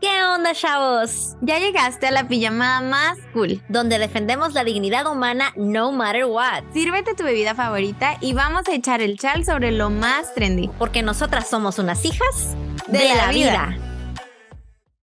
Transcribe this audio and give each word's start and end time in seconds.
¿Qué 0.00 0.22
onda, 0.22 0.52
chavos? 0.54 1.36
Ya 1.40 1.58
llegaste 1.58 2.06
a 2.06 2.10
la 2.10 2.28
pijamada 2.28 2.80
más 2.82 3.18
cool, 3.32 3.62
donde 3.68 3.98
defendemos 3.98 4.52
la 4.52 4.64
dignidad 4.64 5.10
humana 5.10 5.52
no 5.56 5.92
matter 5.92 6.26
what. 6.26 6.62
Sírvete 6.72 7.14
tu 7.14 7.24
bebida 7.24 7.54
favorita 7.54 8.18
y 8.20 8.34
vamos 8.34 8.68
a 8.68 8.74
echar 8.74 9.00
el 9.00 9.18
chal 9.18 9.44
sobre 9.44 9.72
lo 9.72 9.90
más 9.90 10.34
trendy. 10.34 10.68
Porque 10.78 11.02
nosotras 11.02 11.48
somos 11.48 11.78
unas 11.78 12.04
hijas 12.04 12.54
de, 12.88 13.14
la, 13.14 13.30
vida. 13.30 13.76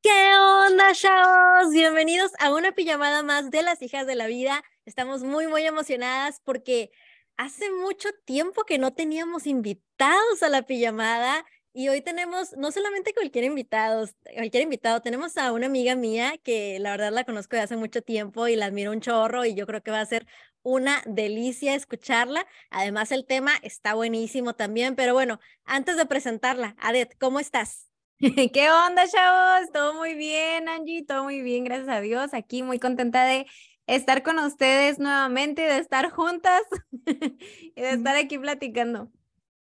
¿Qué 0.01 0.35
onda, 0.37 0.93
chavos? 0.93 1.71
Bienvenidos 1.71 2.31
a 2.39 2.53
una 2.53 2.71
pijamada 2.71 3.23
más 3.23 3.49
de 3.49 3.63
las 3.63 3.81
hijas 3.81 4.05
de 4.05 4.15
la 4.15 4.27
vida. 4.27 4.63
Estamos 4.85 5.23
muy, 5.23 5.47
muy 5.47 5.65
emocionadas 5.65 6.39
porque 6.43 6.91
hace 7.37 7.71
mucho 7.71 8.09
tiempo 8.25 8.63
que 8.63 8.77
no 8.77 8.93
teníamos 8.93 9.47
invitados 9.47 10.43
a 10.43 10.49
la 10.49 10.61
pijamada 10.63 11.45
y 11.73 11.89
hoy 11.89 12.01
tenemos 12.01 12.55
no 12.55 12.71
solamente 12.71 13.13
cualquier 13.13 13.45
invitado, 13.45 14.07
cualquier 14.35 14.63
invitado, 14.63 15.01
tenemos 15.01 15.37
a 15.37 15.51
una 15.51 15.65
amiga 15.65 15.95
mía 15.95 16.35
que 16.43 16.77
la 16.79 16.91
verdad 16.91 17.11
la 17.11 17.23
conozco 17.23 17.55
de 17.55 17.63
hace 17.63 17.77
mucho 17.77 18.01
tiempo 18.03 18.47
y 18.47 18.55
la 18.55 18.67
admiro 18.67 18.91
un 18.91 19.01
chorro 19.01 19.43
y 19.43 19.55
yo 19.55 19.65
creo 19.65 19.81
que 19.81 19.91
va 19.91 19.99
a 19.99 20.05
ser 20.05 20.27
una 20.61 21.01
delicia 21.07 21.73
escucharla. 21.73 22.45
Además 22.69 23.11
el 23.11 23.25
tema 23.25 23.53
está 23.63 23.95
buenísimo 23.95 24.53
también, 24.53 24.95
pero 24.95 25.13
bueno, 25.13 25.39
antes 25.65 25.97
de 25.97 26.05
presentarla, 26.05 26.75
Adet, 26.79 27.17
¿cómo 27.19 27.39
estás? 27.39 27.89
¿Qué 28.19 28.69
onda, 28.69 29.07
chavos? 29.07 29.71
Todo 29.71 29.95
muy 29.95 30.13
bien, 30.13 30.69
Angie, 30.69 31.03
todo 31.03 31.23
muy 31.23 31.41
bien, 31.41 31.63
gracias 31.63 31.89
a 31.89 32.01
Dios. 32.01 32.33
Aquí 32.33 32.61
muy 32.61 32.79
contenta 32.79 33.25
de 33.25 33.47
estar 33.87 34.21
con 34.21 34.37
ustedes 34.39 34.99
nuevamente, 34.99 35.63
de 35.63 35.79
estar 35.79 36.11
juntas 36.11 36.61
y 37.05 37.81
de 37.81 37.89
estar 37.89 38.15
aquí 38.15 38.37
platicando. 38.37 39.11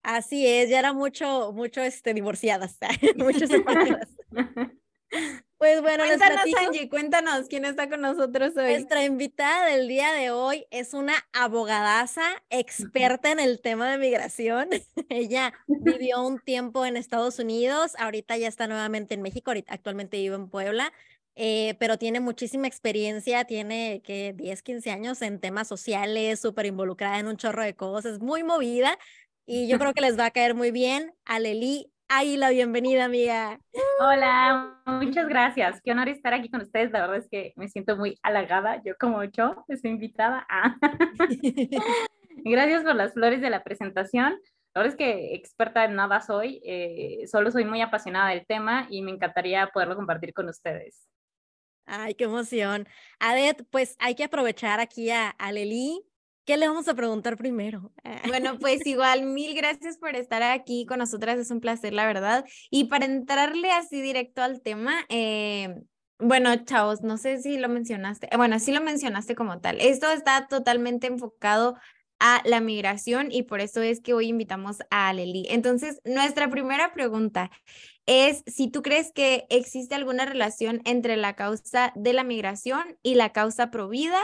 Así 0.08 0.48
es, 0.48 0.70
ya 0.70 0.80
era 0.80 0.94
mucho, 0.94 1.52
mucho 1.52 1.82
este, 1.82 2.14
divorciadas, 2.14 2.78
muchas 3.18 3.50
separadas. 3.50 4.08
Pues 5.58 5.82
bueno, 5.82 6.06
cuéntanos, 6.06 6.46
Angie, 6.66 6.88
cuéntanos 6.88 7.48
quién 7.50 7.66
está 7.66 7.90
con 7.90 8.00
nosotros 8.00 8.56
hoy. 8.56 8.72
Nuestra 8.72 9.04
invitada 9.04 9.66
del 9.66 9.90
día 9.90 10.14
de 10.14 10.32
hoy 10.32 10.66
es 10.72 10.94
una 10.94 11.14
abogadaza 11.34 12.24
experta 12.50 13.34
en 13.34 13.42
el 13.42 13.60
tema 13.60 13.92
de 13.92 13.98
migración. 13.98 14.70
Ella 15.10 15.54
vivió 15.68 16.26
un 16.26 16.40
tiempo 16.40 16.86
en 16.86 16.96
Estados 16.96 17.38
Unidos, 17.40 17.92
ahorita 18.00 18.38
ya 18.38 18.48
está 18.48 18.66
nuevamente 18.66 19.14
en 19.14 19.22
México, 19.22 19.50
ahorita, 19.50 19.74
actualmente 19.74 20.16
vive 20.16 20.36
en 20.36 20.48
Puebla. 20.50 20.94
Eh, 21.40 21.76
pero 21.80 22.00
tiene 22.00 22.20
muchísima 22.20 22.66
experiencia, 22.66 23.46
tiene 23.46 24.02
que 24.04 24.34
10, 24.36 24.64
15 24.64 24.90
años 24.90 25.22
en 25.22 25.40
temas 25.40 25.68
sociales, 25.68 26.40
súper 26.40 26.66
involucrada 26.66 27.20
en 27.20 27.28
un 27.28 27.38
chorro 27.38 27.62
de 27.62 27.76
cosas, 27.76 28.20
muy 28.20 28.42
movida, 28.42 28.98
y 29.48 29.68
yo 29.70 29.80
creo 29.80 29.94
que 29.94 30.02
les 30.02 30.20
va 30.20 30.26
a 30.26 30.32
caer 30.32 30.54
muy 30.54 30.72
bien. 30.72 31.16
Aleli 31.26 31.92
la 32.38 32.50
bienvenida, 32.50 33.06
amiga. 33.06 33.60
Hola, 34.00 34.82
muchas 34.86 35.28
gracias. 35.28 35.82
Qué 35.82 35.92
honor 35.92 36.10
estar 36.10 36.34
aquí 36.34 36.50
con 36.50 36.62
ustedes. 36.62 36.92
La 36.92 37.02
verdad 37.02 37.18
es 37.18 37.28
que 37.30 37.54
me 37.56 37.68
siento 37.70 37.96
muy 37.96 38.20
halagada. 38.24 38.82
Yo 38.84 38.96
como 39.00 39.24
yo, 39.24 39.64
estoy 39.68 39.92
invitada. 39.92 40.46
a 40.50 40.76
gracias 42.44 42.84
por 42.84 42.96
las 42.96 43.14
flores 43.14 43.42
de 43.42 43.50
la 43.50 43.64
presentación. 43.64 44.40
La 44.74 44.82
verdad 44.82 44.94
es 44.94 44.98
que 44.98 45.36
experta 45.36 45.86
en 45.86 45.96
nada 45.96 46.22
soy, 46.22 46.62
eh, 46.64 47.26
solo 47.28 47.52
soy 47.52 47.66
muy 47.66 47.82
apasionada 47.82 48.30
del 48.30 48.46
tema 48.46 48.88
y 48.90 49.02
me 49.02 49.12
encantaría 49.12 49.68
poderlo 49.68 49.96
compartir 49.96 50.34
con 50.34 50.50
ustedes. 50.50 51.08
Ay, 51.86 52.16
qué 52.16 52.26
emoción. 52.26 52.88
Adet, 53.20 53.66
pues 53.70 53.96
hay 54.00 54.16
que 54.16 54.26
aprovechar 54.26 54.80
aquí 54.80 55.10
a 55.10 55.30
Aleli 55.30 56.06
¿Qué 56.48 56.56
le 56.56 56.70
vamos 56.70 56.88
a 56.88 56.94
preguntar 56.96 57.36
primero? 57.36 57.92
Bueno, 58.26 58.58
pues 58.62 58.88
igual, 58.88 59.26
mil 59.26 59.54
gracias 59.54 59.98
por 59.98 60.16
estar 60.16 60.42
aquí 60.44 60.86
con 60.86 61.00
nosotras, 61.00 61.38
es 61.38 61.52
un 61.52 61.60
placer, 61.60 61.92
la 61.92 62.08
verdad. 62.08 62.46
Y 62.72 62.86
para 62.86 63.06
entrarle 63.06 63.70
así 63.72 64.02
directo 64.02 64.42
al 64.42 64.62
tema, 64.62 64.96
eh, 65.10 65.76
bueno, 66.20 66.56
chavos, 66.64 67.02
no 67.02 67.18
sé 67.18 67.42
si 67.42 67.58
lo 67.58 67.68
mencionaste, 67.68 68.30
bueno, 68.38 68.60
sí 68.60 68.72
lo 68.72 68.80
mencionaste 68.80 69.36
como 69.36 69.60
tal. 69.60 69.82
Esto 69.82 70.10
está 70.10 70.48
totalmente 70.48 71.08
enfocado 71.08 71.76
a 72.20 72.42
la 72.46 72.62
migración 72.62 73.28
y 73.30 73.44
por 73.44 73.60
eso 73.60 73.82
es 73.82 74.00
que 74.00 74.14
hoy 74.14 74.30
invitamos 74.30 74.78
a 74.90 75.10
Aleli. 75.10 75.48
Entonces, 75.50 76.00
nuestra 76.06 76.50
primera 76.50 76.94
pregunta 76.94 77.52
es 78.06 78.44
si 78.48 78.72
tú 78.72 78.82
crees 78.82 79.12
que 79.12 79.48
existe 79.50 79.96
alguna 79.96 80.24
relación 80.24 80.82
entre 80.86 81.18
la 81.18 81.36
causa 81.36 81.92
de 81.96 82.14
la 82.14 82.24
migración 82.24 82.98
y 83.04 83.16
la 83.16 83.34
causa 83.34 83.70
provida 83.70 84.24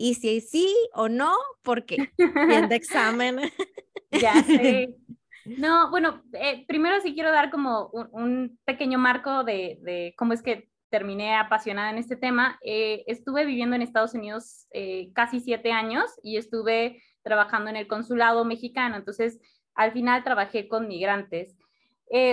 y 0.00 0.14
si 0.14 0.40
sí 0.40 0.74
o 0.94 1.10
no, 1.10 1.30
¿por 1.62 1.84
qué? 1.84 2.10
Bien 2.16 2.70
de 2.70 2.74
examen. 2.74 3.38
ya 4.10 4.42
sé. 4.42 4.94
No, 5.46 5.90
bueno, 5.90 6.22
eh, 6.34 6.66
primero 6.68 7.00
sí 7.00 7.14
quiero 7.14 7.32
dar 7.32 7.50
como 7.50 7.86
un, 8.12 8.58
pequeño 8.66 8.98
marco 8.98 9.42
de, 9.42 9.78
de, 9.80 10.14
cómo 10.16 10.34
es 10.34 10.42
que 10.42 10.68
terminé 10.90 11.34
apasionada 11.34 11.90
en 11.90 11.96
este 11.96 12.14
tema. 12.14 12.58
Eh, 12.62 13.04
estuve 13.06 13.46
viviendo 13.46 13.74
en 13.74 13.80
Estados 13.80 14.12
Unidos 14.12 14.68
eh, 14.70 15.10
casi 15.14 15.40
siete 15.40 15.72
años 15.72 16.04
y 16.22 16.36
estuve 16.36 17.02
trabajando 17.22 17.70
en 17.70 17.76
el 17.76 17.88
consulado 17.88 18.44
mexicano. 18.44 18.96
Entonces, 18.96 19.40
al 19.74 19.92
final 19.92 20.22
trabajé 20.22 20.68
con 20.68 20.86
migrantes. 20.86 21.56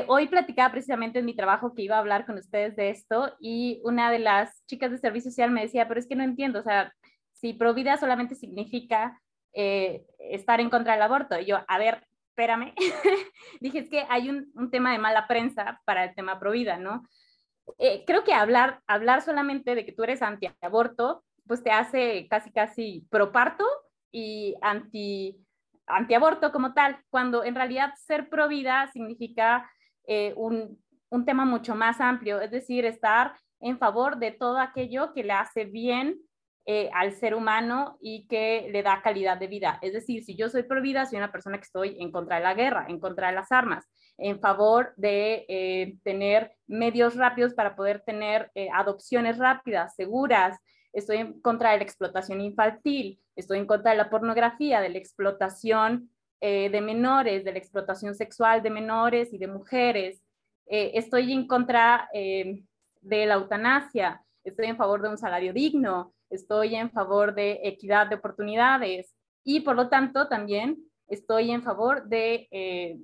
hoy 0.07 0.28
platicaba 0.28 0.73
precisamente 0.73 1.19
en 1.19 1.25
mi 1.25 1.35
trabajo 1.35 1.73
que 1.73 1.84
iba 1.84 1.95
a 1.95 1.99
hablar 1.99 2.25
con 2.25 2.38
ustedes 2.38 2.75
de 2.75 2.89
esto 2.89 3.34
y 3.39 3.79
una 3.84 4.11
de 4.11 4.19
las 4.19 4.66
chicas 4.67 4.91
de 4.91 4.97
servicio 4.97 5.31
social 5.31 5.49
me 5.49 5.61
decía, 5.61 5.88
pero 5.88 5.99
es 5.99 6.07
que 6.07 6.16
no 6.16 6.25
entiendo, 6.25 6.59
o 6.59 6.63
sea, 6.63 6.94
si 7.40 7.53
provida 7.53 7.98
solamente 7.98 8.36
significa 8.36 9.22
eh, 9.53 10.06
estar 10.20 10.59
en 10.59 10.70
contra 10.70 10.94
del 10.94 11.02
aborto. 11.02 11.40
Y 11.40 11.46
yo, 11.46 11.58
a 11.68 11.78
ver, 11.78 12.06
espérame, 12.30 12.74
dije, 13.62 13.80
es 13.80 13.90
que 13.90 14.06
hay 14.09 14.30
un, 14.30 14.70
tema 14.72 14.92
de 14.92 15.00
mala 15.00 15.28
prensa 15.28 15.81
para 15.86 16.03
el 16.03 16.16
tema 16.16 16.40
provida, 16.40 16.78
¿no? 16.78 17.03
Eh, 17.78 18.03
creo 18.06 18.24
que 18.24 18.34
hablar, 18.34 18.81
hablar 18.88 19.22
solamente 19.22 19.76
de 19.76 19.86
que 19.86 19.92
tú 19.92 20.03
eres 20.03 20.22
antiaborto, 20.22 21.24
pues 21.46 21.64
te 21.64 21.72
hace 21.72 22.28
casi, 22.30 22.52
casi 22.52 23.08
proparto 23.09 23.66
y 24.12 24.56
anti, 24.62 25.38
antiaborto 25.86 26.52
como 26.52 26.74
tal, 26.74 27.00
cuando 27.09 27.44
en 27.44 27.56
realidad 27.56 27.94
ser 27.96 28.30
provida 28.30 28.90
significa 28.94 29.70
eh, 30.06 30.34
un, 30.38 30.81
un 31.09 31.26
tema 31.26 31.46
mucho 31.46 31.76
más 31.76 32.00
amplio, 32.00 32.40
es 32.42 32.52
decir, 32.52 32.86
estar 32.86 33.34
en 33.59 33.78
favor 33.78 34.18
de 34.18 34.31
todo 34.31 34.59
aquello 34.59 35.14
que 35.14 35.24
le 35.24 35.34
hace 35.34 35.66
bien 35.66 36.22
eh, 36.69 36.89
al 36.94 37.13
ser 37.13 37.33
humano 37.33 37.97
y 38.01 38.28
que 38.28 38.67
le 38.73 38.83
da 38.83 39.01
calidad 39.01 39.38
de 39.38 39.47
vida. 39.47 39.79
Es 39.81 39.94
decir, 39.94 40.25
si 40.25 40.35
yo 40.35 40.50
soy 40.50 40.63
pro 40.63 40.81
vida, 40.81 41.05
soy 41.05 41.17
una 41.17 41.31
persona 41.31 41.57
que 41.57 41.63
estoy 41.63 41.95
en 42.01 42.11
contra 42.11 42.35
de 42.35 42.44
la 42.44 42.55
guerra, 42.55 42.88
en 42.89 43.00
contra 43.00 43.29
de 43.29 43.35
las 43.35 43.53
armas, 43.53 43.85
en 44.17 44.41
favor 44.41 44.94
de 44.97 45.45
eh, 45.47 45.95
tener 46.03 46.51
medios 46.67 47.16
rápidos 47.16 47.53
para 47.53 47.73
poder 47.73 48.01
tener 48.01 48.51
eh, 48.53 48.67
adopciones 48.73 49.38
rápidas, 49.38 49.95
seguras. 49.95 50.59
Estoy 50.91 51.19
en 51.19 51.39
contra 51.39 51.72
de 51.72 51.78
la 51.78 51.83
explotación 51.83 52.41
infantil, 52.41 53.22
estoy 53.38 53.59
en 53.59 53.66
contra 53.66 53.91
de 53.91 53.97
la 53.99 54.09
pornografía, 54.09 54.81
de 54.81 54.89
la 54.89 54.97
explotación 54.97 56.11
de 56.41 56.81
menores, 56.81 57.45
de 57.45 57.53
la 57.53 57.59
explotación 57.59 58.13
sexual 58.13 58.61
de 58.61 58.69
menores 58.69 59.34
y 59.34 59.38
de 59.38 59.47
mujeres. 59.47 60.22
estoy 60.66 61.31
en 61.31 61.47
contra 61.47 62.09
de 62.13 63.25
la 63.25 63.35
eutanasia, 63.35 64.22
estoy 64.44 64.67
en 64.67 64.78
favor 64.78 65.01
de 65.01 65.09
un 65.09 65.17
salario 65.17 65.51
digno, 65.51 66.13
estoy 66.30 66.76
en 66.76 66.92
favor 66.92 67.34
de 67.34 67.62
equidad 67.64 68.08
de 68.08 68.16
oportunidades 68.16 69.14
y 69.44 69.62
por 69.62 69.76
lo 69.76 69.90
tanto 69.90 70.28
también 70.28 70.78
estoy 71.08 71.52
en 71.52 71.64
favor 71.64 72.08
de 72.08 72.48
eh, 72.52 72.98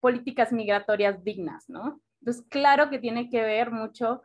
políticas 0.00 0.52
migratorias 0.52 1.22
dignas, 1.22 1.68
¿no? 1.68 2.00
Entonces, 2.20 2.44
claro 2.48 2.90
que 2.90 2.98
tiene 2.98 3.28
que 3.30 3.42
ver 3.42 3.70
mucho 3.70 4.22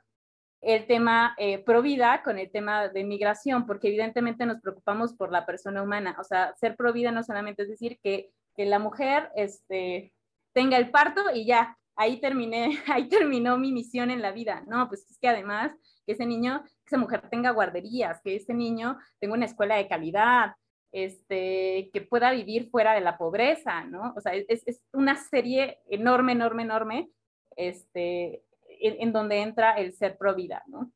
el 0.62 0.88
tema 0.88 1.36
eh, 1.38 1.60
pro 1.60 1.82
vida 1.82 2.22
con 2.24 2.40
el 2.40 2.52
tema 2.52 2.88
de 2.90 3.04
migración, 3.04 3.66
porque 3.66 3.88
evidentemente 3.88 4.46
nos 4.46 4.60
preocupamos 4.60 5.14
por 5.14 5.32
la 5.32 5.46
persona 5.46 5.84
humana. 5.84 6.16
O 6.20 6.24
sea, 6.24 6.56
ser 6.56 6.76
pro 6.76 6.94
vida 6.94 7.12
no 7.12 7.24
solamente 7.24 7.64
es 7.64 7.70
decir 7.70 8.00
que, 8.02 8.32
que 8.56 8.66
la 8.66 8.80
mujer 8.80 9.30
este, 9.36 10.14
tenga 10.54 10.78
el 10.78 10.90
parto 10.90 11.22
y 11.34 11.46
ya, 11.46 11.78
ahí 11.96 12.20
terminé, 12.20 12.70
ahí 12.88 13.08
terminó 13.08 13.58
mi 13.58 13.72
misión 13.72 14.10
en 14.10 14.22
la 14.22 14.31
vida. 14.31 14.63
No, 14.68 14.88
pues 14.88 15.10
es 15.10 15.18
que 15.20 15.28
además 15.28 15.72
que 16.06 16.13
ese 16.13 16.25
niño, 16.25 16.63
esa 16.88 16.98
mujer 16.98 17.22
tenga 17.30 17.51
guarderías, 17.51 18.22
que 18.22 18.36
ese 18.36 18.54
niño 18.54 18.98
tenga 19.19 19.36
una 19.36 19.45
escuela 19.45 19.75
de 19.75 19.88
calidad, 19.88 20.54
este, 20.92 21.89
que 21.94 22.01
pueda 22.01 22.31
vivir 22.31 22.69
fuera 22.69 22.94
de 22.94 23.01
la 23.01 23.18
pobreza, 23.18 23.84
¿no? 23.84 24.13
O 24.16 24.22
sea, 24.22 24.34
es, 24.34 24.63
es 24.66 24.81
una 24.94 25.16
serie 25.16 25.80
enorme, 25.89 26.31
enorme, 26.31 26.63
enorme, 26.63 27.10
este, 27.56 28.44
en, 28.80 28.95
en, 29.01 29.13
donde 29.13 29.42
entra 29.42 29.74
el 29.74 29.94
ser 29.94 30.18
pro 30.18 30.34
vida, 30.34 30.63
¿no? 30.68 30.92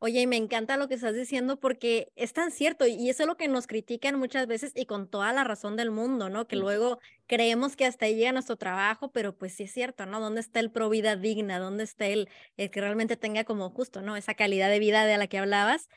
Oye, 0.00 0.20
y 0.20 0.26
me 0.28 0.36
encanta 0.36 0.76
lo 0.76 0.86
que 0.86 0.94
estás 0.94 1.14
diciendo 1.14 1.58
porque 1.58 2.12
es 2.14 2.32
tan 2.32 2.52
cierto 2.52 2.86
y 2.86 3.10
eso 3.10 3.24
es 3.24 3.26
lo 3.26 3.36
que 3.36 3.48
nos 3.48 3.66
critican 3.66 4.16
muchas 4.16 4.46
veces 4.46 4.70
y 4.76 4.86
con 4.86 5.08
toda 5.08 5.32
la 5.32 5.42
razón 5.42 5.74
del 5.76 5.90
mundo, 5.90 6.28
¿no? 6.28 6.46
Que 6.46 6.54
luego 6.54 7.00
creemos 7.26 7.74
que 7.74 7.84
hasta 7.84 8.06
ahí 8.06 8.14
llega 8.14 8.30
nuestro 8.30 8.54
trabajo, 8.56 9.10
pero 9.10 9.36
pues 9.36 9.54
sí 9.54 9.64
es 9.64 9.72
cierto, 9.72 10.06
¿no? 10.06 10.20
¿Dónde 10.20 10.40
está 10.40 10.60
el 10.60 10.70
pro 10.70 10.88
vida 10.88 11.16
digna? 11.16 11.58
¿Dónde 11.58 11.82
está 11.82 12.06
el, 12.06 12.28
el 12.56 12.70
que 12.70 12.80
realmente 12.80 13.16
tenga 13.16 13.42
como 13.42 13.70
justo, 13.70 14.00
¿no? 14.00 14.16
Esa 14.16 14.34
calidad 14.34 14.70
de 14.70 14.78
vida 14.78 15.04
de 15.04 15.18
la 15.18 15.26
que 15.26 15.38
hablabas. 15.38 15.88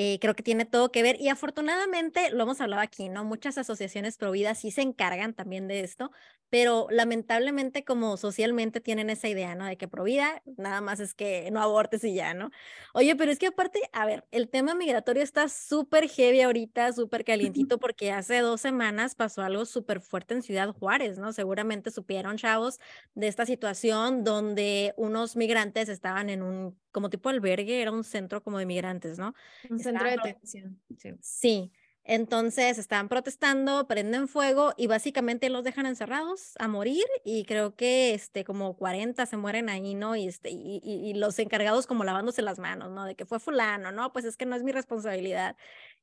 Eh, 0.00 0.20
creo 0.20 0.36
que 0.36 0.44
tiene 0.44 0.64
todo 0.64 0.92
que 0.92 1.02
ver 1.02 1.20
y 1.20 1.28
afortunadamente, 1.28 2.30
lo 2.30 2.44
hemos 2.44 2.60
hablado 2.60 2.82
aquí, 2.82 3.08
¿no? 3.08 3.24
Muchas 3.24 3.58
asociaciones 3.58 4.16
pro 4.16 4.30
vida 4.30 4.54
sí 4.54 4.70
se 4.70 4.80
encargan 4.82 5.34
también 5.34 5.66
de 5.66 5.80
esto, 5.80 6.12
pero 6.50 6.86
lamentablemente 6.88 7.84
como 7.84 8.16
socialmente 8.16 8.80
tienen 8.80 9.10
esa 9.10 9.26
idea, 9.26 9.56
¿no? 9.56 9.66
De 9.66 9.76
que 9.76 9.88
pro 9.88 10.04
vida 10.04 10.40
nada 10.56 10.80
más 10.80 11.00
es 11.00 11.14
que 11.14 11.50
no 11.50 11.60
abortes 11.60 12.04
y 12.04 12.14
ya, 12.14 12.32
¿no? 12.32 12.50
Oye, 12.94 13.16
pero 13.16 13.32
es 13.32 13.40
que 13.40 13.48
aparte, 13.48 13.80
a 13.92 14.06
ver, 14.06 14.24
el 14.30 14.48
tema 14.48 14.76
migratorio 14.76 15.24
está 15.24 15.48
súper 15.48 16.08
heavy 16.08 16.42
ahorita, 16.42 16.92
súper 16.92 17.24
calientito, 17.24 17.78
porque 17.80 18.12
hace 18.12 18.38
dos 18.38 18.60
semanas 18.60 19.16
pasó 19.16 19.42
algo 19.42 19.64
súper 19.64 20.00
fuerte 20.00 20.34
en 20.34 20.42
Ciudad 20.42 20.72
Juárez, 20.72 21.18
¿no? 21.18 21.32
Seguramente 21.32 21.90
supieron, 21.90 22.36
chavos, 22.36 22.78
de 23.16 23.26
esta 23.26 23.46
situación 23.46 24.22
donde 24.22 24.94
unos 24.96 25.34
migrantes 25.34 25.88
estaban 25.88 26.30
en 26.30 26.42
un 26.42 26.78
como 26.98 27.10
tipo 27.10 27.28
albergue, 27.28 27.80
era 27.80 27.92
un 27.92 28.02
centro 28.02 28.42
como 28.42 28.58
de 28.58 28.66
migrantes, 28.66 29.20
¿no? 29.20 29.32
Un 29.70 29.78
centro 29.78 30.04
de 30.04 30.16
detención. 30.16 30.80
Sí. 30.98 31.14
sí. 31.20 31.72
Entonces 32.02 32.76
estaban 32.76 33.08
protestando, 33.08 33.86
prenden 33.86 34.26
fuego 34.26 34.72
y 34.76 34.88
básicamente 34.88 35.48
los 35.48 35.62
dejan 35.62 35.86
encerrados 35.86 36.54
a 36.58 36.66
morir 36.66 37.04
y 37.24 37.44
creo 37.44 37.76
que 37.76 38.14
este, 38.14 38.42
como 38.44 38.76
40 38.76 39.26
se 39.26 39.36
mueren 39.36 39.68
ahí, 39.68 39.94
¿no? 39.94 40.16
Y, 40.16 40.26
este, 40.26 40.50
y, 40.50 40.80
y, 40.82 41.14
los 41.14 41.38
encargados 41.38 41.86
como 41.86 42.02
lavándose 42.02 42.42
las 42.42 42.58
manos, 42.58 42.90
¿no? 42.90 43.04
De 43.04 43.14
que 43.14 43.26
fue 43.26 43.38
fulano, 43.38 43.92
¿no? 43.92 44.12
Pues 44.12 44.24
es 44.24 44.36
que 44.36 44.46
no 44.46 44.56
es 44.56 44.64
mi 44.64 44.72
responsabilidad. 44.72 45.54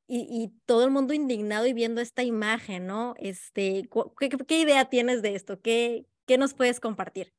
Y, 0.08 0.28
y 0.30 0.54
todo 0.66 0.86
el 0.86 0.92
mundo 0.92 1.14
indignado 1.14 1.66
y 1.66 1.74
viendo 1.74 2.00
esta 2.00 2.24
imagen, 2.24 2.88
¿no? 2.88 3.16
Este, 3.18 3.90
¿qué, 4.18 4.30
qué 4.30 4.60
idea 4.62 4.86
tienes 4.86 5.22
de 5.22 5.36
esto? 5.36 5.60
¿Qué, 5.60 6.06
¿Qué 6.26 6.38
nos 6.38 6.54
puedes 6.54 6.80
compartir? 6.80 7.34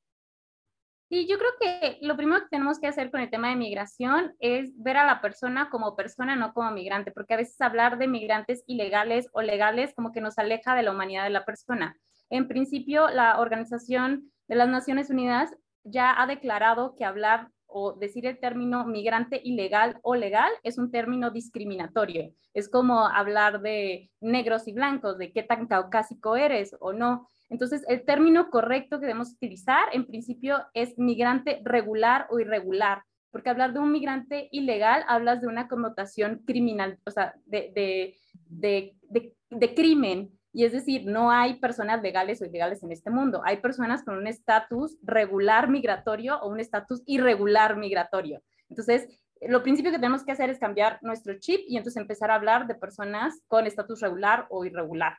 Y 1.09 1.29
yo 1.29 1.39
creo 1.39 1.51
que 1.61 1.99
lo 2.03 2.17
primero 2.17 2.41
que 2.41 2.49
tenemos 2.51 2.81
que 2.81 2.89
hacer 2.89 3.13
con 3.13 3.21
el 3.21 3.31
tema 3.31 3.51
de 3.51 3.57
migración 3.57 4.35
es 4.41 4.73
ver 4.83 4.97
a 4.97 5.07
la 5.07 5.21
persona 5.21 5.71
como 5.71 5.95
persona, 5.95 6.35
no 6.35 6.53
como 6.53 6.73
migrante, 6.73 7.13
porque 7.13 7.35
a 7.35 7.37
veces 7.37 7.61
hablar 7.61 7.99
de 7.99 8.09
migrantes 8.09 8.65
ilegales 8.67 9.29
o 9.33 9.41
legales 9.41 9.95
como 9.95 10.11
que 10.11 10.21
nos 10.21 10.37
aleja 10.37 10.75
de 10.75 10.83
la 10.83 10.91
humanidad 10.91 11.23
de 11.23 11.31
la 11.31 11.45
persona. 11.45 11.97
En 12.29 12.49
principio, 12.49 13.09
la 13.09 13.39
Organización 13.39 14.33
de 14.49 14.57
las 14.57 14.69
Naciones 14.69 15.11
Unidas 15.11 15.55
ya 15.85 16.21
ha 16.21 16.27
declarado 16.27 16.97
que 16.97 17.05
hablar 17.05 17.51
o 17.67 17.93
decir 17.93 18.27
el 18.27 18.39
término 18.41 18.85
migrante 18.87 19.41
ilegal 19.45 19.99
o 20.03 20.15
legal 20.15 20.51
es 20.63 20.79
un 20.79 20.91
término 20.91 21.31
discriminatorio. 21.31 22.33
Es 22.55 22.69
como 22.69 23.07
hablar 23.07 23.61
de 23.61 24.11
negros 24.21 24.67
y 24.67 24.73
blancos, 24.73 25.19
de 25.19 25.33
qué 25.33 25.43
tan 25.43 25.67
caucásico 25.67 26.37
eres 26.37 26.75
o 26.81 26.93
no. 26.93 27.29
Entonces, 27.49 27.85
el 27.89 28.05
término 28.05 28.51
correcto 28.51 28.99
que 28.99 29.07
debemos 29.07 29.33
utilizar 29.33 29.85
en 29.93 30.07
principio 30.07 30.59
es 30.75 30.99
migrante 30.99 31.61
regular 31.65 32.27
o 32.31 32.41
irregular, 32.41 33.03
porque 33.31 33.51
hablar 33.51 33.73
de 33.73 33.81
un 33.81 33.93
migrante 33.93 34.49
ilegal 34.51 35.05
hablas 35.09 35.41
de 35.41 35.47
una 35.47 35.69
connotación 35.69 36.43
criminal, 36.45 36.99
o 37.05 37.11
sea, 37.11 37.35
de, 37.45 38.15
de, 38.49 39.75
crimen. 39.75 40.31
Y 40.53 40.65
es 40.65 40.73
decir, 40.73 41.05
no 41.05 41.31
hay 41.31 41.61
personas 41.61 42.03
legales 42.03 42.41
o 42.41 42.47
ilegales 42.47 42.83
en 42.83 42.91
este 42.91 43.11
mundo. 43.11 43.43
Hay 43.45 43.59
personas 43.59 44.03
con 44.03 44.17
un 44.17 44.27
estatus 44.27 44.97
regular 45.03 45.69
migratorio 45.69 46.39
o 46.41 46.49
un 46.49 46.61
estatus 46.61 47.03
irregular 47.05 47.77
migratorio. 47.77 48.43
Entonces, 48.71 49.07
lo 49.43 49.63
principio 49.63 49.93
que 49.93 49.99
tenemos 49.99 50.25
que 50.25 50.33
hacer 50.33 50.49
es 50.49 50.59
cambiar 50.59 50.99
nuestro 51.03 51.39
chip 51.39 51.61
y 51.69 51.77
entonces 51.77 52.01
empezar 52.01 52.31
a 52.31 52.37
hablar 52.37 52.67
de 52.67 52.75
personas 52.75 53.39
con 53.49 53.67
estatus 53.67 54.01
regular 54.01 54.47
o 54.49 54.65
irregular. 54.65 55.19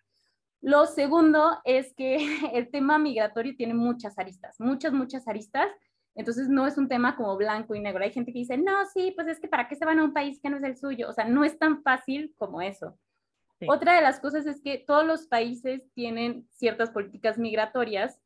Lo 0.62 0.86
segundo 0.86 1.60
es 1.64 1.94
que 1.94 2.18
el 2.54 2.70
tema 2.70 2.98
migratorio 2.98 3.56
tiene 3.56 3.74
muchas 3.74 4.18
aristas, 4.18 4.60
muchas, 4.60 4.94
muchas 4.94 5.28
aristas. 5.28 5.68
Entonces 6.16 6.50
no 6.50 6.66
es 6.66 6.78
un 6.80 6.88
tema 6.88 7.16
como 7.16 7.38
blanco 7.38 7.76
y 7.76 7.80
negro. 7.80 8.04
Hay 8.04 8.12
gente 8.12 8.34
que 8.34 8.40
dice, 8.40 8.58
no, 8.58 8.86
sí, 8.86 9.14
pues 9.16 9.28
es 9.28 9.40
que 9.40 9.48
para 9.48 9.68
qué 9.68 9.76
se 9.76 9.86
van 9.86 10.00
a 10.00 10.04
un 10.04 10.14
país 10.14 10.40
que 10.42 10.50
no 10.50 10.58
es 10.58 10.64
el 10.64 10.76
suyo. 10.76 11.10
O 11.10 11.14
sea, 11.14 11.26
no 11.26 11.44
es 11.44 11.60
tan 11.60 11.84
fácil 11.84 12.34
como 12.38 12.62
eso. 12.62 12.98
Otra 13.68 13.96
de 13.96 14.02
las 14.02 14.20
cosas 14.20 14.46
es 14.46 14.62
que 14.62 14.78
todos 14.78 15.06
los 15.06 15.28
países 15.28 15.82
tienen 15.94 16.48
ciertas 16.52 16.92
políticas 16.92 17.40
migratorias 17.40 18.20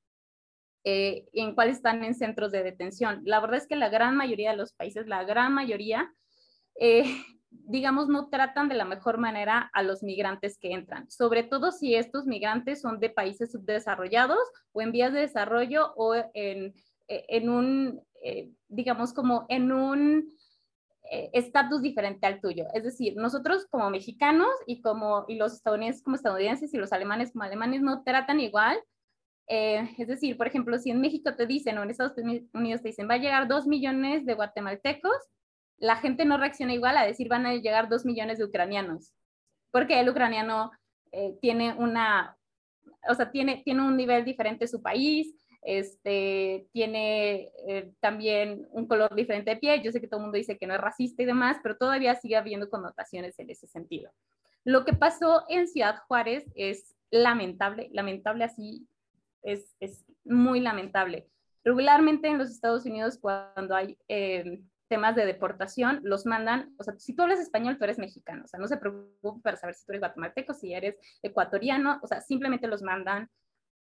eh, 0.84 1.28
en 1.34 1.54
cuales 1.54 1.78
están 1.78 2.04
en 2.04 2.16
centros 2.16 2.52
de 2.52 2.64
detención. 2.64 3.22
La 3.24 3.40
verdad 3.40 3.58
es 3.58 3.68
que 3.68 3.76
la 3.76 3.90
gran 3.90 4.18
mayoría 4.18 4.52
de 4.52 4.58
los 4.58 4.74
países, 4.74 5.08
la 5.08 5.24
gran 5.24 5.54
mayoría, 5.54 6.12
eh, 6.80 7.06
digamos, 7.52 8.08
no 8.08 8.30
tratan 8.30 8.70
de 8.70 8.76
la 8.76 8.86
mejor 8.86 9.18
manera 9.18 9.70
a 9.74 9.84
los 9.84 10.04
migrantes 10.04 10.58
que 10.58 10.72
entran, 10.72 11.10
sobre 11.12 11.44
todo 11.44 11.72
si 11.72 11.96
estos 11.96 12.26
migrantes 12.26 12.82
son 12.82 13.00
de 13.00 13.10
países 13.10 13.52
subdesarrollados 13.52 14.40
o 14.72 14.82
en 14.82 14.92
vías 14.92 15.14
de 15.14 15.20
desarrollo 15.20 15.94
o 15.96 16.16
en, 16.16 16.74
e, 17.08 17.26
en 17.28 17.50
un, 17.50 18.02
eh, 18.24 18.52
digamos, 18.70 19.14
como 19.14 19.46
en 19.50 19.72
un 19.72 20.32
eh, 21.12 21.30
estatus 21.34 21.82
diferente 21.82 22.26
al 22.26 22.40
tuyo. 22.40 22.68
Es 22.74 22.84
decir, 22.84 23.18
nosotros 23.18 23.68
como 23.70 23.90
mexicanos 23.90 24.50
y, 24.66 24.82
como, 24.82 25.26
y 25.28 25.36
los 25.36 25.54
estadounidenses 25.54 26.04
como 26.04 26.16
estadounidenses 26.16 26.74
y 26.74 26.78
los 26.78 26.94
alemanes 26.94 27.34
como 27.34 27.44
alemanes 27.44 27.82
no 27.82 28.04
tratan 28.04 28.40
igual. 28.40 28.80
Eh, 29.48 29.90
es 29.98 30.08
decir, 30.08 30.38
por 30.38 30.48
ejemplo, 30.48 30.78
si 30.78 30.90
en 30.90 31.02
México 31.02 31.36
te 31.36 31.46
dicen 31.46 31.78
o 31.78 31.84
en 31.84 31.90
Estados 31.90 32.18
Unidos 32.54 32.82
te 32.82 32.90
dicen 32.90 33.10
va 33.10 33.16
a 33.16 33.18
llegar 33.18 33.50
dos 33.50 33.68
millones 33.68 34.26
de 34.26 34.36
guatemaltecos, 34.36 35.18
la 35.82 35.96
gente 35.96 36.26
no 36.26 36.38
reacciona 36.38 36.74
igual 36.74 36.96
a 36.96 37.06
decir 37.06 37.28
van 37.28 37.46
a 37.48 37.56
llegar 37.56 37.90
dos 37.90 38.06
millones 38.06 38.38
de 38.38 38.46
ucranianos, 38.46 39.14
porque 39.72 40.00
el 40.00 40.08
ucraniano 40.08 40.72
eh, 41.12 41.36
tiene 41.42 41.74
una, 41.74 42.38
o 43.10 43.16
sea, 43.16 43.32
tiene, 43.32 43.64
tiene 43.66 43.82
un 43.82 43.98
nivel 43.98 44.24
diferente 44.24 44.68
su 44.68 44.82
país, 44.82 45.36
este, 45.64 46.68
tiene 46.72 47.52
eh, 47.68 47.92
también 48.00 48.68
un 48.72 48.88
color 48.88 49.14
diferente 49.16 49.52
de 49.52 49.58
piel. 49.58 49.82
Yo 49.82 49.92
sé 49.92 50.00
que 50.00 50.08
todo 50.08 50.20
el 50.20 50.26
mundo 50.26 50.38
dice 50.38 50.58
que 50.58 50.68
no 50.68 50.76
es 50.76 50.82
racista 50.82 51.24
y 51.24 51.26
demás, 51.26 51.58
pero 51.64 51.78
todavía 51.78 52.16
sigue 52.16 52.36
habiendo 52.36 52.70
connotaciones 52.70 53.38
en 53.40 53.50
ese 53.50 53.68
sentido. 53.68 54.12
Lo 54.64 54.86
que 54.86 54.94
pasó 54.94 55.46
en 55.50 55.68
Ciudad 55.68 55.98
Juárez 56.08 56.46
es 56.56 56.96
lamentable, 57.10 57.90
lamentable 57.92 58.44
así, 58.44 58.88
es, 59.42 59.76
es 59.80 60.06
muy 60.24 60.60
lamentable. 60.60 61.28
Regularmente 61.64 62.28
en 62.28 62.38
los 62.38 62.52
Estados 62.52 62.86
Unidos, 62.86 63.18
cuando 63.20 63.76
hay 63.76 63.98
eh, 64.08 64.62
temas 64.92 65.16
de 65.16 65.26
deportación, 65.26 66.02
los 66.04 66.26
mandan, 66.26 66.76
o 66.78 66.84
sea, 66.84 66.94
si 67.00 67.16
tú 67.16 67.22
hablas 67.22 67.40
español, 67.40 67.78
tú 67.78 67.86
eres 67.86 67.98
mexicano, 67.98 68.44
o 68.44 68.48
sea, 68.50 68.60
no 68.60 68.68
se 68.68 68.76
preocupe 68.76 69.42
para 69.42 69.56
saber 69.56 69.74
si 69.74 69.86
tú 69.86 69.94
eres 69.94 70.02
guatemalteco, 70.02 70.54
si 70.54 70.74
eres 70.74 70.98
ecuatoriano, 71.22 72.02
o 72.04 72.08
sea, 72.08 72.20
simplemente 72.20 72.68
los 72.68 72.82
mandan 72.82 73.30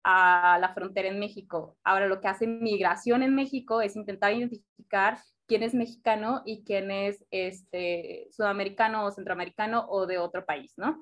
a 0.04 0.57
la 0.59 0.74
frontera 0.74 1.07
en 1.07 1.18
México. 1.18 1.77
Ahora, 1.86 2.07
lo 2.07 2.19
que 2.19 2.27
hace 2.27 2.45
migración 2.45 3.24
en 3.24 3.36
México 3.36 3.80
es 3.80 3.95
intentar 3.95 4.33
identificar 4.33 5.18
quién 5.45 5.63
es 5.63 5.74
mexicano 5.74 6.42
y 6.45 6.65
quién 6.65 6.92
es 6.92 7.25
este, 7.31 8.27
sudamericano 8.31 9.06
o 9.06 9.12
centroamericano 9.12 9.86
o 9.88 10.07
de 10.07 10.18
otro 10.18 10.45
país, 10.45 10.74
¿no? 10.75 11.01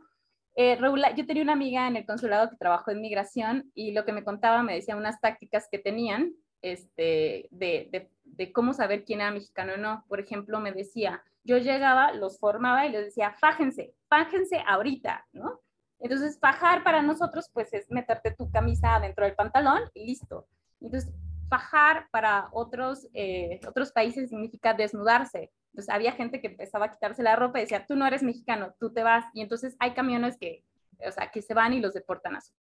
Eh, 0.56 0.78
yo 1.18 1.26
tenía 1.26 1.42
una 1.42 1.54
amiga 1.54 1.88
en 1.88 1.96
el 1.96 2.06
consulado 2.06 2.52
que 2.52 2.58
trabajó 2.58 2.92
en 2.92 3.02
migración 3.02 3.72
y 3.74 3.92
lo 3.92 4.06
que 4.06 4.14
me 4.14 4.24
contaba 4.24 4.62
me 4.62 4.76
decía 4.76 4.96
unas 4.96 5.20
tácticas 5.20 5.68
que 5.70 5.80
tenían 5.80 6.32
este, 6.62 7.48
de, 7.52 8.10
cómo 8.54 8.74
saber 8.74 9.06
quién 9.06 9.22
era 9.22 9.32
mexicano 9.32 9.74
o 9.74 9.78
no. 9.78 10.06
Por 10.08 10.20
ejemplo, 10.20 10.60
me 10.60 10.72
decía, 10.72 11.24
yo 11.44 11.58
llegaba, 11.58 12.14
los 12.14 12.40
formaba 12.40 12.86
y 12.86 12.92
les 12.92 13.06
decía, 13.06 13.36
fájense, 13.40 13.94
fájense 14.08 14.64
ahorita, 14.68 15.26
¿no? 15.34 15.62
Entonces, 16.00 16.38
fajar 16.40 16.84
para 16.84 17.02
nosotros, 17.02 17.50
pues 17.54 17.74
es 17.74 17.90
meterte 17.90 18.32
tu 18.32 18.52
camisa 18.52 19.00
dentro 19.00 19.26
del 19.26 19.36
pantalón 19.36 19.82
y 19.94 20.06
listo. 20.06 20.48
Entonces, 20.82 21.12
fajar 21.50 22.08
para 22.12 22.50
otros, 22.52 23.08
eh, 23.14 23.60
otros 23.68 23.92
países 23.92 24.30
significa 24.30 24.74
desnudarse. 24.74 25.52
Entonces, 25.72 25.94
había 25.94 26.12
gente 26.12 26.42
que 26.42 26.48
empezaba 26.48 26.86
a 26.86 26.92
quitarse 26.92 27.24
la 27.24 27.36
ropa 27.36 27.60
y 27.60 27.64
decía, 27.64 27.86
tú 27.86 27.96
no 27.96 28.06
eres 28.06 28.24
mexicano, 28.24 28.74
tú 28.80 28.94
te 28.94 29.04
vas. 29.04 29.26
Y 29.34 29.42
entonces 29.42 29.76
hay 29.80 29.94
camiones 29.94 30.38
que, 30.38 30.64
o 31.06 31.12
sea, 31.12 31.32
que 31.32 31.42
se 31.42 31.54
van 31.54 31.74
y 31.74 31.80
los 31.80 31.94
deportan 31.94 32.36
a 32.36 32.42
su 32.42 32.54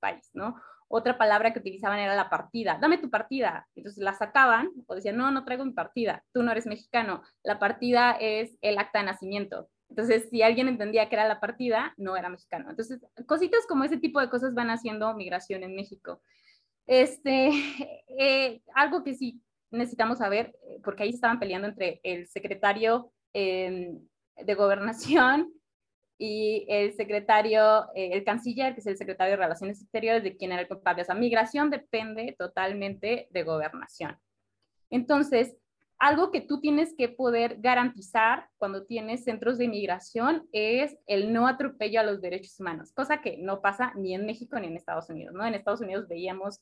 país, 0.00 0.30
¿no? 0.32 0.56
Otra 0.94 1.16
palabra 1.16 1.54
que 1.54 1.58
utilizaban 1.58 1.98
era 2.00 2.14
la 2.14 2.28
partida. 2.28 2.76
Dame 2.78 2.98
tu 2.98 3.08
partida. 3.08 3.66
Entonces 3.74 4.04
la 4.04 4.12
sacaban 4.12 4.68
o 4.86 4.94
decían, 4.94 5.16
no, 5.16 5.30
no 5.30 5.42
traigo 5.42 5.64
mi 5.64 5.72
partida. 5.72 6.22
Tú 6.34 6.42
no 6.42 6.52
eres 6.52 6.66
mexicano. 6.66 7.22
La 7.42 7.58
partida 7.58 8.12
es 8.20 8.58
el 8.60 8.76
acta 8.76 8.98
de 8.98 9.06
nacimiento. 9.06 9.70
Entonces, 9.88 10.28
si 10.28 10.42
alguien 10.42 10.68
entendía 10.68 11.08
que 11.08 11.14
era 11.14 11.26
la 11.26 11.40
partida, 11.40 11.94
no 11.96 12.14
era 12.14 12.28
mexicano. 12.28 12.68
Entonces, 12.68 13.00
cositas 13.24 13.66
como 13.66 13.84
ese 13.84 13.96
tipo 13.96 14.20
de 14.20 14.28
cosas 14.28 14.52
van 14.52 14.68
haciendo 14.68 15.14
migración 15.14 15.62
en 15.62 15.74
México. 15.74 16.20
Este, 16.86 17.48
eh, 18.18 18.60
algo 18.74 19.02
que 19.02 19.14
sí 19.14 19.40
necesitamos 19.70 20.18
saber, 20.18 20.54
eh, 20.68 20.78
porque 20.84 21.04
ahí 21.04 21.10
estaban 21.10 21.38
peleando 21.38 21.68
entre 21.68 22.00
el 22.02 22.28
secretario 22.28 23.10
em, 23.32 23.98
de 24.36 24.54
gobernación 24.54 25.50
y 26.18 26.66
el 26.68 26.92
secretario, 26.94 27.86
eh, 27.94 28.10
el 28.12 28.24
canciller, 28.24 28.74
que 28.74 28.80
es 28.80 28.86
el 28.86 28.96
secretario 28.96 29.32
de 29.32 29.42
Relaciones 29.42 29.80
Exteriores, 29.80 30.22
de 30.22 30.36
quien 30.36 30.52
era 30.52 30.62
el 30.62 30.68
culpable. 30.68 31.02
O 31.02 31.04
sea, 31.04 31.14
migración 31.14 31.70
depende 31.70 32.34
totalmente 32.38 33.28
de 33.30 33.42
gobernación. 33.42 34.16
Entonces, 34.90 35.56
algo 36.02 36.32
que 36.32 36.40
tú 36.40 36.60
tienes 36.60 36.94
que 36.98 37.08
poder 37.08 37.58
garantizar 37.60 38.48
cuando 38.58 38.84
tienes 38.84 39.22
centros 39.22 39.56
de 39.56 39.66
inmigración 39.66 40.48
es 40.50 40.96
el 41.06 41.32
no 41.32 41.46
atropello 41.46 42.00
a 42.00 42.02
los 42.02 42.20
derechos 42.20 42.58
humanos, 42.58 42.92
cosa 42.92 43.20
que 43.20 43.38
no 43.38 43.60
pasa 43.60 43.92
ni 43.94 44.12
en 44.12 44.26
México 44.26 44.58
ni 44.58 44.66
en 44.66 44.76
Estados 44.76 45.08
Unidos, 45.10 45.32
¿no? 45.32 45.46
En 45.46 45.54
Estados 45.54 45.80
Unidos 45.80 46.08
veíamos 46.08 46.58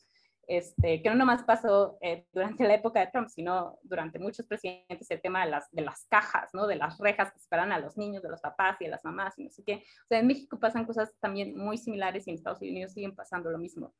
este, 0.50 1.00
que 1.00 1.08
no 1.08 1.14
nomás 1.14 1.44
pasó 1.44 1.96
eh, 2.00 2.26
durante 2.32 2.64
la 2.64 2.74
época 2.74 2.98
de 2.98 3.06
Trump, 3.06 3.28
sino 3.28 3.78
durante 3.84 4.18
muchos 4.18 4.46
presidentes, 4.46 5.08
el 5.08 5.20
tema 5.20 5.44
de 5.44 5.50
las, 5.52 5.70
de 5.70 5.82
las 5.82 6.06
cajas, 6.06 6.50
¿no? 6.52 6.66
de 6.66 6.74
las 6.74 6.98
rejas 6.98 7.30
que 7.30 7.38
esperan 7.38 7.70
a 7.70 7.78
los 7.78 7.96
niños, 7.96 8.20
de 8.20 8.30
los 8.30 8.40
papás 8.40 8.76
y 8.80 8.86
de 8.86 8.90
las 8.90 9.04
mamás 9.04 9.38
y 9.38 9.44
no 9.44 9.50
sé 9.50 9.62
qué. 9.62 9.74
O 9.76 10.08
sea, 10.08 10.18
en 10.18 10.26
México 10.26 10.58
pasan 10.58 10.86
cosas 10.86 11.14
también 11.20 11.56
muy 11.56 11.78
similares 11.78 12.26
y 12.26 12.30
en 12.30 12.36
Estados 12.36 12.62
Unidos 12.62 12.92
siguen 12.92 13.14
pasando 13.14 13.48
lo 13.48 13.58
mismo. 13.58 13.94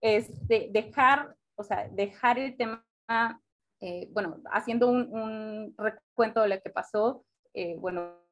Este, 0.00 0.70
dejar, 0.72 1.36
o 1.54 1.62
sea, 1.62 1.86
dejar 1.90 2.38
el 2.38 2.56
tema, 2.56 2.82
eh, 3.82 4.08
bueno, 4.10 4.38
haciendo 4.52 4.88
un, 4.88 5.12
un, 5.12 5.74
recuento 5.76 6.40
de 6.40 6.48
lo 6.48 6.60
que 6.62 6.70
pasó, 6.70 7.26
eh, 7.52 7.76
bueno, 7.78 8.22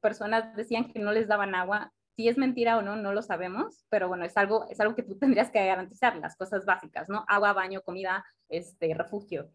personas 0.00 0.54
decían 0.54 0.92
que 0.92 1.00
no 1.00 1.10
les 1.10 1.26
daban 1.26 1.56
agua, 1.56 1.92
si 2.20 2.28
es 2.28 2.36
mentira 2.36 2.76
o 2.76 2.82
no, 2.82 2.96
no 2.96 3.14
lo 3.14 3.22
sabemos, 3.22 3.86
pero 3.88 4.06
bueno, 4.06 4.26
es 4.26 4.36
algo, 4.36 4.66
es 4.68 4.78
algo 4.78 4.94
que 4.94 5.02
tú 5.02 5.16
tendrías 5.18 5.50
que 5.50 5.64
garantizar, 5.64 6.16
las 6.16 6.36
cosas 6.36 6.66
básicas, 6.66 7.08
¿no? 7.08 7.24
Agua, 7.26 7.54
baño, 7.54 7.80
comida, 7.80 8.22
este, 8.50 8.92
refugio, 8.92 9.50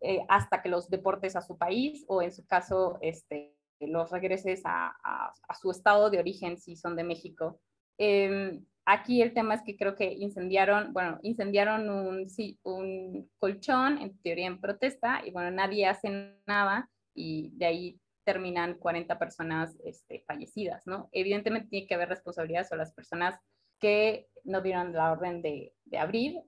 eh, 0.00 0.24
hasta 0.28 0.62
que 0.62 0.68
los 0.68 0.88
deportes 0.88 1.34
a 1.34 1.42
su 1.42 1.58
país 1.58 2.04
o 2.06 2.22
en 2.22 2.30
su 2.30 2.46
caso, 2.46 2.98
este, 3.00 3.56
los 3.80 4.12
regreses 4.12 4.62
a, 4.64 4.94
a, 5.02 5.54
su 5.60 5.72
estado 5.72 6.08
de 6.08 6.20
origen 6.20 6.56
si 6.56 6.76
son 6.76 6.94
de 6.94 7.02
México. 7.02 7.58
Em, 7.98 8.64
aquí 8.86 9.20
el 9.20 9.34
tema 9.34 9.54
es 9.54 9.62
que 9.62 9.76
creo 9.76 9.96
que 9.96 10.12
incendiaron, 10.12 10.92
bueno, 10.92 11.18
incendiaron 11.22 11.90
un, 11.90 12.30
sí, 12.30 12.60
un 12.62 13.28
colchón, 13.40 13.98
en 13.98 14.16
teoría 14.18 14.46
en 14.46 14.60
protesta, 14.60 15.20
y 15.26 15.32
bueno, 15.32 15.50
nadie 15.50 15.88
hace 15.88 16.38
nada 16.46 16.88
y 17.12 17.50
de 17.56 17.66
ahí 17.66 18.00
terminan 18.24 18.74
40 18.74 19.18
personas 19.18 19.76
este, 19.84 20.24
fallecidas, 20.26 20.86
¿no? 20.86 21.08
Evidentemente 21.12 21.68
tiene 21.68 21.86
que 21.86 21.94
haber 21.94 22.08
responsabilidades 22.08 22.72
a 22.72 22.76
las 22.76 22.92
personas 22.92 23.38
que 23.80 24.28
no 24.44 24.60
dieron 24.60 24.92
la 24.92 25.12
orden 25.12 25.42
de, 25.42 25.74
de, 25.84 25.98
abrir. 25.98 26.40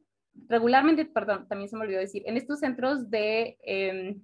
Regularmente, 0.49 1.05
perdón, 1.05 1.47
también 1.49 1.69
se 1.69 1.77
me 1.77 1.83
olvidó 1.83 2.01
decir, 2.01 2.23
en 2.27 2.37
estos 2.37 2.61
centros 2.61 3.11
de, 3.11 3.59
eh, 3.63 4.17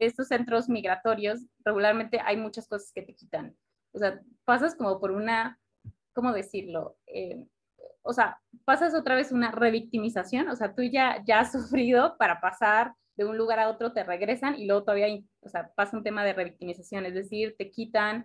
estos 0.00 0.28
centros 0.28 0.68
migratorios, 0.68 1.46
regularmente 1.64 2.20
hay 2.24 2.36
muchas 2.36 2.66
cosas 2.66 2.90
que 2.92 3.02
te 3.02 3.14
quitan. 3.14 3.54
O 3.92 3.98
sea, 3.98 4.20
pasas 4.44 4.74
como 4.74 4.98
por 4.98 5.10
una, 5.10 5.60
¿cómo 6.12 6.32
decirlo? 6.32 6.96
Eh, 7.06 7.44
o 8.02 8.12
sea, 8.12 8.40
pasas 8.64 8.94
otra 8.94 9.14
vez 9.14 9.30
una 9.30 9.50
revictimización, 9.50 10.48
o 10.48 10.56
sea, 10.56 10.74
tú 10.74 10.82
ya, 10.82 11.22
ya 11.26 11.40
has 11.40 11.52
sufrido 11.52 12.16
para 12.18 12.40
pasar 12.40 12.94
de 13.20 13.26
un 13.26 13.36
lugar 13.36 13.58
a 13.58 13.68
otro 13.68 13.92
te 13.92 14.02
regresan 14.02 14.58
y 14.58 14.64
luego 14.64 14.82
todavía 14.82 15.08
o 15.42 15.48
sea, 15.50 15.70
pasa 15.74 15.94
un 15.94 16.02
tema 16.02 16.24
de 16.24 16.32
revictimización, 16.32 17.04
es 17.04 17.12
decir, 17.12 17.54
te 17.58 17.70
quitan, 17.70 18.24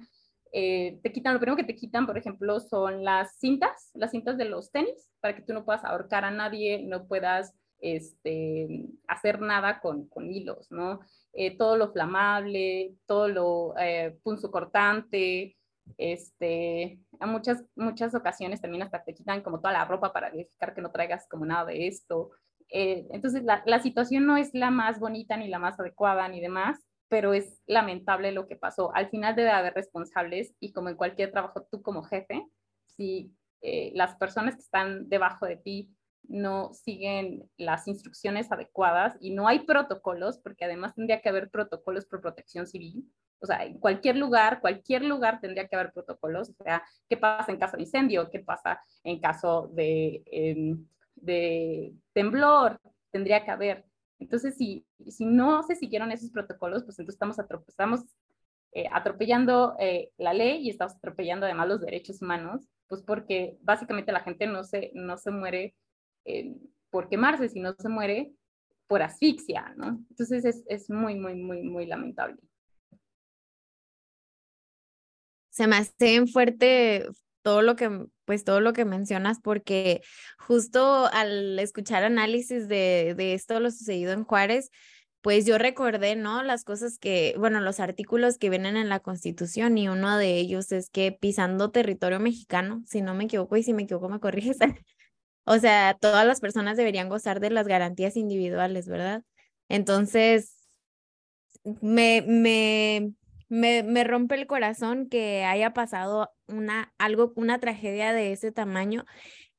eh, 0.53 1.01
te 1.03 1.11
quitan, 1.11 1.33
lo 1.33 1.39
primero 1.41 1.57
que 1.57 1.65
te 1.65 1.75
quitan, 1.75 2.05
por 2.05 2.17
ejemplo, 2.17 2.61
son 2.61 3.03
las 3.03 3.37
cintas, 3.37 3.91
las 3.93 4.11
cintas 4.11 4.37
de 4.37 4.45
los 4.45 4.71
tenis, 4.71 5.11
para 5.19 5.35
que 5.35 5.41
tú 5.41 5.53
no 5.53 5.65
puedas 5.65 5.83
ahorcar 5.83 6.23
a 6.23 6.31
nadie, 6.31 6.81
no 6.81 7.07
puedas 7.07 7.53
este, 7.81 8.85
hacer 9.05 9.41
nada 9.41 9.81
con, 9.81 10.07
con 10.07 10.31
hilos, 10.31 10.71
¿no? 10.71 11.01
Eh, 11.33 11.57
todo 11.57 11.75
lo 11.75 11.91
flamable, 11.91 12.95
todo 13.05 13.27
lo 13.27 13.73
eh, 13.77 14.17
cortante, 14.49 15.57
este, 15.97 17.01
a 17.19 17.25
muchas, 17.25 17.65
muchas 17.75 18.15
ocasiones 18.15 18.61
también 18.61 18.83
hasta 18.83 19.03
te 19.03 19.13
quitan 19.13 19.41
como 19.41 19.59
toda 19.59 19.73
la 19.73 19.83
ropa 19.83 20.13
para 20.13 20.29
verificar 20.29 20.73
que 20.73 20.81
no 20.81 20.91
traigas 20.91 21.27
como 21.27 21.45
nada 21.45 21.65
de 21.65 21.87
esto. 21.87 22.31
Eh, 22.69 23.07
entonces, 23.12 23.43
la, 23.43 23.63
la, 23.65 23.79
situación 23.79 24.25
no 24.25 24.38
es 24.38 24.53
la 24.53 24.72
más 24.72 25.00
bonita 25.00 25.38
ni 25.38 25.48
la 25.48 25.60
más 25.60 25.79
adecuada 25.79 26.27
ni 26.27 26.41
demás, 26.41 26.79
pero 27.07 27.34
es 27.34 27.62
lamentable 27.67 28.31
lo 28.31 28.48
que 28.48 28.55
pasó. 28.55 28.93
Al 28.95 29.10
final 29.10 29.36
debe 29.36 29.51
haber 29.51 29.74
responsables 29.74 30.53
y 30.60 30.74
como 30.74 30.89
en 30.89 30.95
cualquier 30.95 31.31
trabajo, 31.31 31.67
tú 31.72 31.81
como 31.81 32.03
jefe, 32.03 32.43
si 32.86 33.34
eh, 33.62 33.91
las 33.95 34.15
personas 34.15 34.55
que 34.55 34.62
están 34.62 35.10
debajo 35.10 35.45
de 35.45 35.57
ti 35.57 35.89
no 36.27 36.74
siguen 36.74 37.50
las 37.57 37.88
instrucciones 37.88 38.51
adecuadas 38.51 39.15
y 39.19 39.31
no 39.31 39.48
hay 39.48 39.60
protocolos, 39.60 40.39
porque 40.39 40.65
además 40.65 40.95
tendría 40.95 41.22
que 41.22 41.29
haber 41.29 41.50
protocolos 41.50 42.05
por 42.05 42.22
protección 42.22 42.65
civil. 42.65 43.05
O 43.39 43.45
sea, 43.45 43.63
en 43.63 43.79
cualquier 43.79 44.15
lugar, 44.17 44.60
cualquier 44.60 45.03
lugar 45.03 45.39
tendría 45.39 45.67
que 45.67 45.75
haber 45.75 45.93
protocolos. 45.93 46.50
O 46.57 46.63
sea, 46.63 46.84
¿qué 47.07 47.17
pasa 47.17 47.51
en 47.51 47.60
caso 47.60 47.77
de 47.77 47.84
incendio? 47.84 48.29
¿Qué 48.31 48.39
pasa 48.39 48.79
en 49.03 49.19
caso 49.19 49.69
de, 49.74 50.24
eh, 50.25 50.75
de 51.25 51.94
temblor, 52.13 52.79
tendría 53.12 53.44
que 53.44 53.51
haber. 53.51 53.86
Entonces, 54.20 54.55
si, 54.55 54.86
si 55.08 55.25
no 55.25 55.63
se 55.63 55.75
siguieron 55.75 56.12
esos 56.12 56.32
protocolos, 56.32 56.84
pues 56.84 56.98
entonces 57.00 57.15
estamos, 57.15 57.38
estamos 57.67 58.01
eh, 58.72 58.88
atropellando 58.91 59.75
eh, 59.79 60.12
la 60.17 60.34
ley 60.34 60.65
y 60.65 60.70
estamos 60.70 60.96
atropellando 60.96 61.46
además 61.46 61.67
los 61.67 61.82
derechos 61.82 62.22
humanos, 62.22 62.67
pues 62.88 63.01
porque 63.01 63.58
básicamente 63.62 64.12
la 64.12 64.22
gente 64.22 64.48
no 64.48 64.63
se, 64.63 64.91
no 64.94 65.17
se 65.17 65.32
muere 65.32 65.75
eh, 66.25 66.55
por 66.89 67.10
quemarse, 67.10 67.50
sino 67.50 67.74
se 67.77 67.89
muere 67.89 68.34
por 68.88 69.01
asfixia, 69.01 69.74
¿no? 69.77 70.03
Entonces 70.10 70.46
es, 70.46 70.63
es 70.67 70.89
muy, 70.89 71.15
muy, 71.15 71.36
muy, 71.36 71.63
muy 71.63 71.86
lamentable. 71.86 72.38
Se 75.50 75.67
me 75.67 75.77
hace 75.77 76.27
fuerte, 76.27 77.08
todo 77.45 77.61
lo 77.61 77.75
que, 77.75 78.07
pues 78.25 78.43
todo 78.43 78.59
lo 78.59 78.73
que 78.73 78.85
mencionas, 78.85 79.39
porque 79.39 80.01
justo 80.39 81.05
al 81.13 81.59
escuchar 81.59 82.03
análisis 82.03 82.67
de, 82.67 83.13
de 83.15 83.35
esto, 83.35 83.59
lo 83.59 83.69
sucedido 83.69 84.13
en 84.13 84.23
Juárez, 84.23 84.71
pues 85.21 85.45
yo 85.45 85.59
recordé, 85.59 86.15
¿no? 86.15 86.41
Las 86.41 86.63
cosas 86.63 86.97
que, 86.97 87.35
bueno, 87.37 87.61
los 87.61 87.79
artículos 87.79 88.39
que 88.39 88.49
vienen 88.49 88.77
en 88.77 88.89
la 88.89 88.99
Constitución 88.99 89.77
y 89.77 89.87
uno 89.87 90.17
de 90.17 90.37
ellos 90.39 90.71
es 90.71 90.89
que 90.89 91.11
pisando 91.11 91.69
territorio 91.69 92.19
mexicano, 92.19 92.81
si 92.87 93.01
no 93.01 93.13
me 93.13 93.25
equivoco 93.25 93.57
y 93.57 93.61
si 93.61 93.73
me 93.73 93.83
equivoco 93.83 94.09
me 94.09 94.19
corriges, 94.19 94.57
o 95.45 95.59
sea, 95.59 95.95
todas 96.01 96.25
las 96.25 96.39
personas 96.41 96.77
deberían 96.77 97.09
gozar 97.09 97.39
de 97.39 97.51
las 97.51 97.67
garantías 97.67 98.17
individuales, 98.17 98.87
¿verdad? 98.87 99.21
Entonces, 99.69 100.55
me, 101.79 102.23
me, 102.23 103.11
me, 103.49 103.83
me 103.83 104.03
rompe 104.03 104.35
el 104.35 104.47
corazón 104.47 105.07
que 105.09 105.43
haya 105.43 105.73
pasado 105.73 106.31
una, 106.47 106.93
algo, 106.97 107.33
una 107.35 107.59
tragedia 107.59 108.13
de 108.13 108.31
ese 108.31 108.51
tamaño 108.51 109.05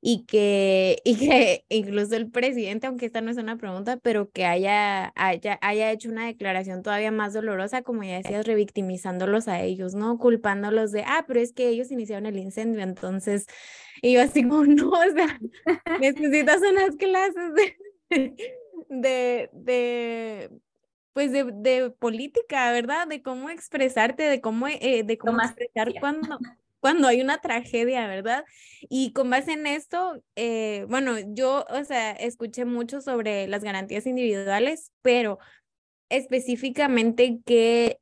y 0.00 0.24
que, 0.26 1.00
y 1.04 1.16
que 1.16 1.64
incluso 1.68 2.14
el 2.16 2.30
presidente, 2.30 2.86
aunque 2.86 3.06
esta 3.06 3.20
no 3.20 3.30
es 3.30 3.38
una 3.38 3.56
pregunta, 3.56 3.96
pero 3.98 4.30
que 4.30 4.44
haya, 4.44 5.12
haya, 5.16 5.58
haya 5.62 5.90
hecho 5.90 6.08
una 6.10 6.26
declaración 6.26 6.82
todavía 6.82 7.10
más 7.10 7.32
dolorosa, 7.32 7.82
como 7.82 8.04
ya 8.04 8.18
decías, 8.18 8.46
revictimizándolos 8.46 9.48
a 9.48 9.62
ellos, 9.62 9.94
¿no? 9.94 10.18
Culpándolos 10.18 10.92
de, 10.92 11.02
ah, 11.06 11.24
pero 11.26 11.40
es 11.40 11.52
que 11.52 11.68
ellos 11.68 11.90
iniciaron 11.90 12.26
el 12.26 12.38
incendio, 12.38 12.82
entonces, 12.82 13.46
y 14.02 14.14
yo 14.14 14.22
así 14.22 14.42
como, 14.42 14.64
no, 14.66 14.90
o 14.90 15.12
sea, 15.14 15.40
necesitas 16.00 16.60
unas 16.62 16.94
clases 16.96 17.54
de, 17.54 18.36
de, 18.88 19.50
de 19.52 20.50
pues 21.16 21.32
de, 21.32 21.44
de, 21.50 21.90
política, 21.92 22.70
¿verdad? 22.73 23.08
De 23.08 23.23
cómo 23.23 23.49
expresarte, 23.49 24.25
de 24.25 24.42
cómo, 24.42 24.68
eh, 24.68 25.02
de 25.02 25.16
cómo 25.16 25.40
expresar 25.40 25.94
cuando, 25.99 26.38
cuando 26.78 27.08
hay 27.08 27.23
una 27.23 27.40
tragedia, 27.40 28.06
¿verdad? 28.06 28.44
Y 28.90 29.14
con 29.14 29.30
base 29.30 29.52
en 29.52 29.66
esto, 29.66 30.23
eh, 30.35 30.85
bueno, 30.90 31.14
yo, 31.28 31.64
o 31.70 31.85
sea, 31.85 32.11
escuché 32.11 32.66
mucho 32.66 33.00
sobre 33.00 33.49
las 33.49 33.64
garantías 33.64 34.06
individuales, 34.06 34.92
pero 35.00 35.38
específicamente 36.11 37.40
que, 37.46 37.99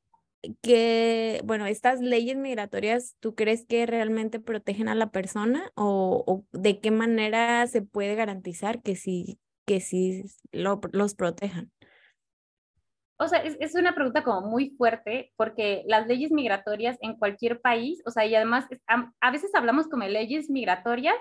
que, 0.60 1.40
bueno, 1.44 1.66
estas 1.66 2.00
leyes 2.00 2.36
migratorias, 2.36 3.14
¿tú 3.20 3.36
crees 3.36 3.64
que 3.64 3.86
realmente 3.86 4.40
protegen 4.40 4.88
a 4.88 4.96
la 4.96 5.12
persona 5.12 5.70
o, 5.76 6.24
o 6.26 6.44
de 6.50 6.80
qué 6.80 6.90
manera 6.90 7.64
se 7.68 7.82
puede 7.82 8.16
garantizar 8.16 8.82
que 8.82 8.96
sí, 8.96 9.38
que 9.66 9.78
sí 9.78 10.24
lo, 10.50 10.80
los 10.90 11.14
protejan? 11.14 11.70
O 13.16 13.28
sea, 13.28 13.38
es, 13.38 13.74
una 13.74 13.94
pregunta 13.94 14.24
como 14.24 14.48
muy 14.48 14.70
fuerte 14.70 15.32
porque 15.36 15.84
las 15.86 16.06
leyes 16.06 16.32
migratorias 16.32 16.98
en 17.00 17.16
cualquier 17.16 17.60
país, 17.60 18.02
o 18.06 18.10
sea, 18.10 18.26
y 18.26 18.34
además 18.34 18.66
a, 18.86 19.30
veces 19.30 19.54
hablamos 19.54 19.86
como 19.88 20.04
leyes 20.04 20.50
migratorias, 20.50 21.16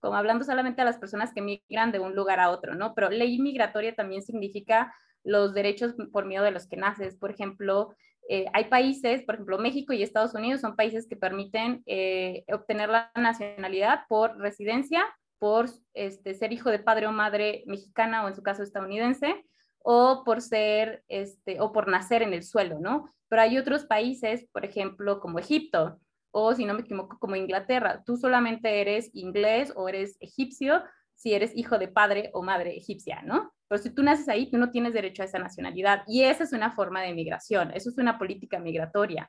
como 0.00 0.16
hablando 0.16 0.44
solamente 0.44 0.82
a 0.82 0.86
las 0.86 0.98
personas 0.98 1.32
que 1.34 1.42
migran 1.42 1.92
de 1.92 1.98
un 1.98 2.14
lugar 2.14 2.40
a 2.40 2.50
otro, 2.50 2.74
¿no? 2.74 2.94
Pero 2.94 3.10
ley 3.10 3.38
migratoria 3.38 3.94
también 3.94 4.22
significa 4.22 4.94
los 5.22 5.54
derechos 5.54 5.94
por 6.12 6.26
miedo 6.26 6.44
de 6.44 6.50
los 6.50 6.66
que 6.66 6.76
naces. 6.76 7.16
Por 7.16 7.30
ejemplo, 7.30 7.94
eh, 8.28 8.46
hay 8.54 8.64
países, 8.66 9.22
por 9.22 9.34
ejemplo, 9.34 9.58
México 9.58 9.92
y 9.92 10.02
Estados 10.02 10.34
Unidos 10.34 10.62
son 10.62 10.76
países 10.76 11.06
que 11.06 11.16
permiten 11.16 11.82
eh, 11.86 12.44
obtener 12.52 12.88
la 12.88 13.10
nacionalidad 13.14 14.00
por 14.08 14.38
residencia, 14.38 15.04
por 15.38 15.66
este, 15.92 16.34
ser 16.34 16.52
hijo 16.52 16.70
de 16.70 16.78
padre 16.78 17.06
o 17.06 17.12
madre 17.12 17.64
mexicana 17.66 18.24
o 18.24 18.28
en 18.28 18.34
su 18.34 18.42
caso 18.42 18.62
estadounidense, 18.62 19.44
o 19.86 20.22
por 20.24 20.40
ser, 20.40 21.04
este, 21.08 21.60
o 21.60 21.70
por 21.70 21.88
nacer 21.88 22.22
en 22.22 22.32
el 22.32 22.42
suelo, 22.42 22.80
¿no? 22.80 23.14
Pero 23.28 23.42
hay 23.42 23.58
otros 23.58 23.84
países, 23.84 24.46
por 24.50 24.64
ejemplo, 24.64 25.20
como 25.20 25.38
Egipto, 25.38 26.00
o 26.30 26.54
si 26.54 26.64
no 26.64 26.72
me 26.72 26.80
equivoco, 26.80 27.18
como 27.18 27.36
Inglaterra. 27.36 28.02
Tú 28.04 28.16
solamente 28.16 28.80
eres 28.80 29.10
inglés 29.12 29.72
o 29.76 29.88
eres 29.88 30.16
egipcio 30.20 30.82
si 31.14 31.34
eres 31.34 31.52
hijo 31.54 31.78
de 31.78 31.88
padre 31.88 32.30
o 32.32 32.42
madre 32.42 32.76
egipcia, 32.76 33.22
¿no? 33.22 33.52
Pero 33.68 33.82
si 33.82 33.90
tú 33.90 34.02
naces 34.02 34.28
ahí, 34.28 34.50
tú 34.50 34.56
no 34.56 34.70
tienes 34.70 34.94
derecho 34.94 35.22
a 35.22 35.26
esa 35.26 35.38
nacionalidad. 35.38 36.02
Y 36.06 36.22
esa 36.22 36.44
es 36.44 36.52
una 36.52 36.72
forma 36.72 37.02
de 37.02 37.12
migración, 37.12 37.70
eso 37.72 37.90
es 37.90 37.98
una 37.98 38.18
política 38.18 38.58
migratoria. 38.58 39.28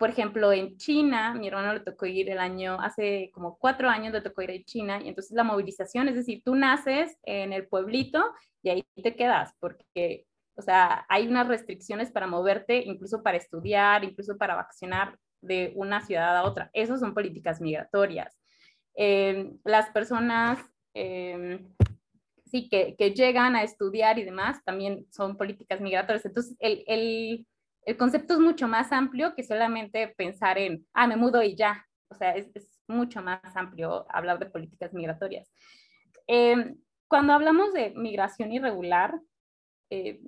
Por 0.00 0.08
ejemplo, 0.08 0.50
en 0.50 0.78
China, 0.78 1.34
mi 1.34 1.48
hermano 1.48 1.74
le 1.74 1.80
tocó 1.80 2.06
ir 2.06 2.30
el 2.30 2.38
año, 2.38 2.80
hace 2.80 3.30
como 3.34 3.58
cuatro 3.58 3.86
años 3.86 4.14
le 4.14 4.22
tocó 4.22 4.40
ir 4.40 4.50
a 4.50 4.64
China, 4.64 4.98
y 5.04 5.08
entonces 5.10 5.32
la 5.32 5.44
movilización, 5.44 6.08
es 6.08 6.14
decir, 6.14 6.40
tú 6.42 6.54
naces 6.54 7.18
en 7.22 7.52
el 7.52 7.68
pueblito 7.68 8.24
y 8.62 8.70
ahí 8.70 8.84
te 9.02 9.14
quedas, 9.14 9.52
porque, 9.60 10.24
o 10.54 10.62
sea, 10.62 11.04
hay 11.10 11.28
unas 11.28 11.48
restricciones 11.48 12.10
para 12.10 12.26
moverte, 12.26 12.82
incluso 12.82 13.22
para 13.22 13.36
estudiar, 13.36 14.02
incluso 14.02 14.38
para 14.38 14.54
vacacionar 14.54 15.18
de 15.42 15.74
una 15.76 16.00
ciudad 16.00 16.34
a 16.34 16.44
otra. 16.44 16.70
Esas 16.72 16.98
son 16.98 17.12
políticas 17.12 17.60
migratorias. 17.60 18.34
Em, 18.94 19.58
las 19.64 19.90
personas, 19.90 20.58
em, 20.94 21.68
sí, 22.46 22.70
que, 22.70 22.96
que, 22.96 23.10
llegan 23.10 23.54
a 23.54 23.64
estudiar 23.64 24.18
y 24.18 24.24
demás, 24.24 24.64
también 24.64 25.06
son 25.10 25.36
políticas 25.36 25.78
migratorias. 25.82 26.24
Entonces, 26.24 26.56
el, 26.58 26.84
el 26.86 27.46
el 27.86 27.96
concepto 27.96 28.34
es 28.34 28.40
mucho 28.40 28.68
más 28.68 28.92
amplio 28.92 29.34
que 29.34 29.42
solamente 29.42 30.08
pensar 30.08 30.58
en, 30.58 30.86
ah, 30.92 31.06
me 31.06 31.16
mudo 31.16 31.42
y 31.42 31.54
ya. 31.54 31.86
O 32.08 32.14
sea, 32.14 32.34
es, 32.34 32.48
mucho 32.86 33.22
más 33.22 33.40
amplio 33.54 34.04
hablar 34.08 34.40
de 34.40 34.46
políticas 34.46 34.92
migratorias. 34.92 35.48
Em, 36.26 36.76
cuando 37.06 37.32
hablamos 37.32 37.72
de 37.72 37.90
migración 37.90 38.52
irregular, 38.52 39.20
eh, 39.90 40.20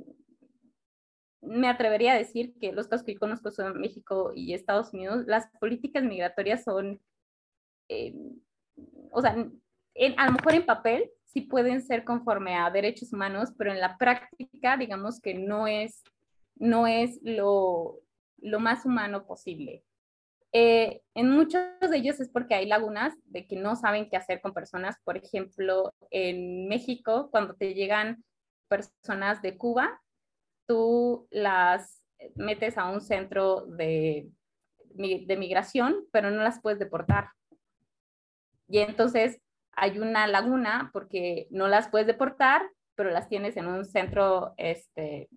me 1.40 1.68
atrevería 1.68 2.12
a 2.12 2.18
decir 2.18 2.54
que 2.61 2.73
los 2.73 2.87
casos 2.87 3.04
que 3.04 3.14
yo 3.14 3.18
conozco 3.18 3.50
son 3.50 3.80
México 3.80 4.32
y 4.35 4.54
Estados 4.54 4.92
Unidos, 4.92 5.25
las 5.26 5.49
políticas 5.59 6.04
migratorias 6.04 6.62
son, 6.62 7.00
em, 7.88 8.40
o 9.11 9.21
sea, 9.21 9.32
a 9.32 10.26
lo 10.26 10.32
mejor 10.32 10.54
en 10.54 10.64
papel 10.64 11.11
sí 11.25 11.40
pueden 11.40 11.82
ser 11.82 12.04
conforme 12.04 12.54
a 12.54 12.71
derechos 12.71 13.12
humanos, 13.12 13.52
pero 13.59 13.73
en 13.73 13.80
la 13.80 13.99
práctica, 13.99 14.76
digamos 14.76 15.21
que 15.21 15.35
no 15.35 15.66
es 15.66 16.04
no 16.56 16.87
es 16.87 17.18
lo, 17.23 18.00
más 18.40 18.85
humano 18.85 19.26
posible. 19.26 19.85
Eh, 20.52 21.02
en 21.14 21.30
muchos 21.30 21.62
de 21.80 21.97
ellos 21.97 22.21
es 22.21 22.28
porque 22.28 22.54
hay 22.54 22.66
lagunas 22.66 23.14
de 23.25 23.47
que 23.47 23.56
no 23.56 23.75
saben 23.75 24.09
qué 24.11 24.16
hacer 24.16 24.40
con 24.40 24.52
personas. 24.52 24.97
Por 25.04 25.16
ejemplo, 25.16 25.94
en 26.11 26.68
México, 26.68 27.30
cuando 27.30 27.54
te 27.54 27.75
llegan 27.75 28.23
personas 28.68 29.40
de 29.42 29.56
Cuba, 29.56 30.00
tú 30.66 31.26
las 31.30 32.02
metes 32.35 32.76
a 32.78 32.88
un 32.90 33.00
centro 33.00 33.66
de, 33.66 34.28
de 34.94 35.37
migración, 35.37 36.04
pero 36.12 36.30
no 36.30 36.42
las 36.42 36.61
puedes 36.61 36.78
deportar. 36.78 37.30
Y 38.68 38.78
entonces 38.78 39.40
hay 39.73 39.99
una 39.99 40.26
laguna 40.26 40.90
porque 40.92 41.47
no 41.50 41.68
las 41.68 41.88
puedes 41.88 42.06
deportar, 42.06 42.62
pero 42.94 43.11
las 43.11 43.28
tienes 43.28 43.56
en 43.56 43.66
un 43.66 43.85
centro 43.85 44.54
este, 44.56 45.28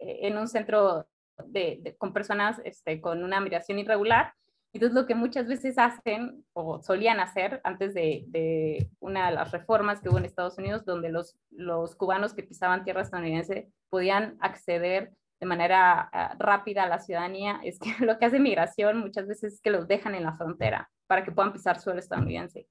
en 0.00 0.36
un 0.36 0.48
centro 0.48 1.06
de, 1.44 1.94
con 1.98 2.12
personas 2.12 2.60
este, 2.64 3.00
con 3.00 3.22
una 3.22 3.40
migración 3.40 3.78
irregular. 3.78 4.34
Entonces, 4.72 4.94
lo 4.94 5.06
que 5.06 5.14
muchas 5.14 5.46
veces 5.46 5.78
hacen 5.78 6.44
o 6.52 6.82
solían 6.82 7.18
hacer 7.20 7.60
antes 7.64 7.94
de, 7.94 8.24
de, 8.28 8.90
una 9.00 9.30
de 9.30 9.34
las 9.34 9.50
reformas 9.50 10.00
que 10.00 10.08
hubo 10.08 10.18
en 10.18 10.26
Estados 10.26 10.58
Unidos, 10.58 10.84
donde 10.84 11.08
los, 11.08 11.36
los 11.50 11.96
cubanos 11.96 12.34
que 12.34 12.42
pisaban 12.42 12.84
tierra 12.84 13.02
estadounidense 13.02 13.70
podían 13.88 14.36
acceder 14.40 15.12
de 15.40 15.46
manera 15.46 16.10
uh, 16.12 16.38
rápida 16.38 16.84
a 16.84 16.88
la 16.88 16.98
ciudadanía, 16.98 17.60
es 17.62 17.78
que 17.78 17.90
lo 18.04 18.18
que 18.18 18.26
hace 18.26 18.38
migración 18.38 18.98
muchas 18.98 19.26
veces 19.26 19.54
es 19.54 19.60
que 19.60 19.70
los 19.70 19.88
dejan 19.88 20.14
en 20.14 20.24
la 20.24 20.36
frontera 20.36 20.90
para 21.06 21.24
que 21.24 21.32
puedan 21.32 21.52
pisar 21.52 21.80
suelo 21.80 22.00
estadounidense. 22.00 22.68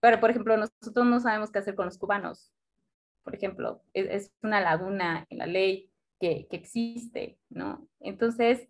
Pero, 0.00 0.20
por 0.20 0.30
ejemplo, 0.30 0.56
nosotros 0.56 1.06
no 1.06 1.20
sabemos 1.20 1.50
qué 1.50 1.58
hacer 1.58 1.74
con 1.74 1.86
los 1.86 1.98
cubanos 1.98 2.52
por 3.26 3.34
ejemplo, 3.34 3.82
es, 3.92 4.32
una 4.44 4.60
laguna 4.60 5.26
en 5.30 5.38
la 5.38 5.46
ley 5.46 5.90
que, 6.20 6.46
existe, 6.52 7.40
¿no? 7.50 7.88
Entonces, 7.98 8.68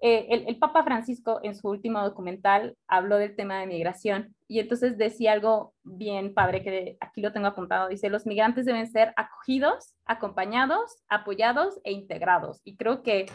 eh, 0.00 0.26
el, 0.48 0.58
Papa 0.58 0.82
Francisco 0.82 1.38
en 1.44 1.54
su 1.54 1.68
último 1.68 2.02
documental 2.02 2.76
habló 2.88 3.16
del 3.18 3.36
tema 3.36 3.60
de 3.60 3.68
migración 3.68 4.34
y 4.48 4.58
entonces 4.58 4.98
decía 4.98 5.30
algo 5.30 5.72
bien 5.84 6.34
padre 6.34 6.64
que 6.64 6.96
aquí 6.98 7.20
lo 7.20 7.32
tengo 7.32 7.46
apuntado. 7.46 7.88
Dice, 7.88 8.10
los 8.10 8.26
migrantes 8.26 8.66
deben 8.66 8.90
ser 8.90 9.12
acogidos, 9.14 9.94
acompañados, 10.04 11.00
apoyados 11.08 11.78
e 11.84 11.92
integrados. 11.92 12.60
Y 12.64 12.76
creo 12.76 13.04
que 13.04 13.26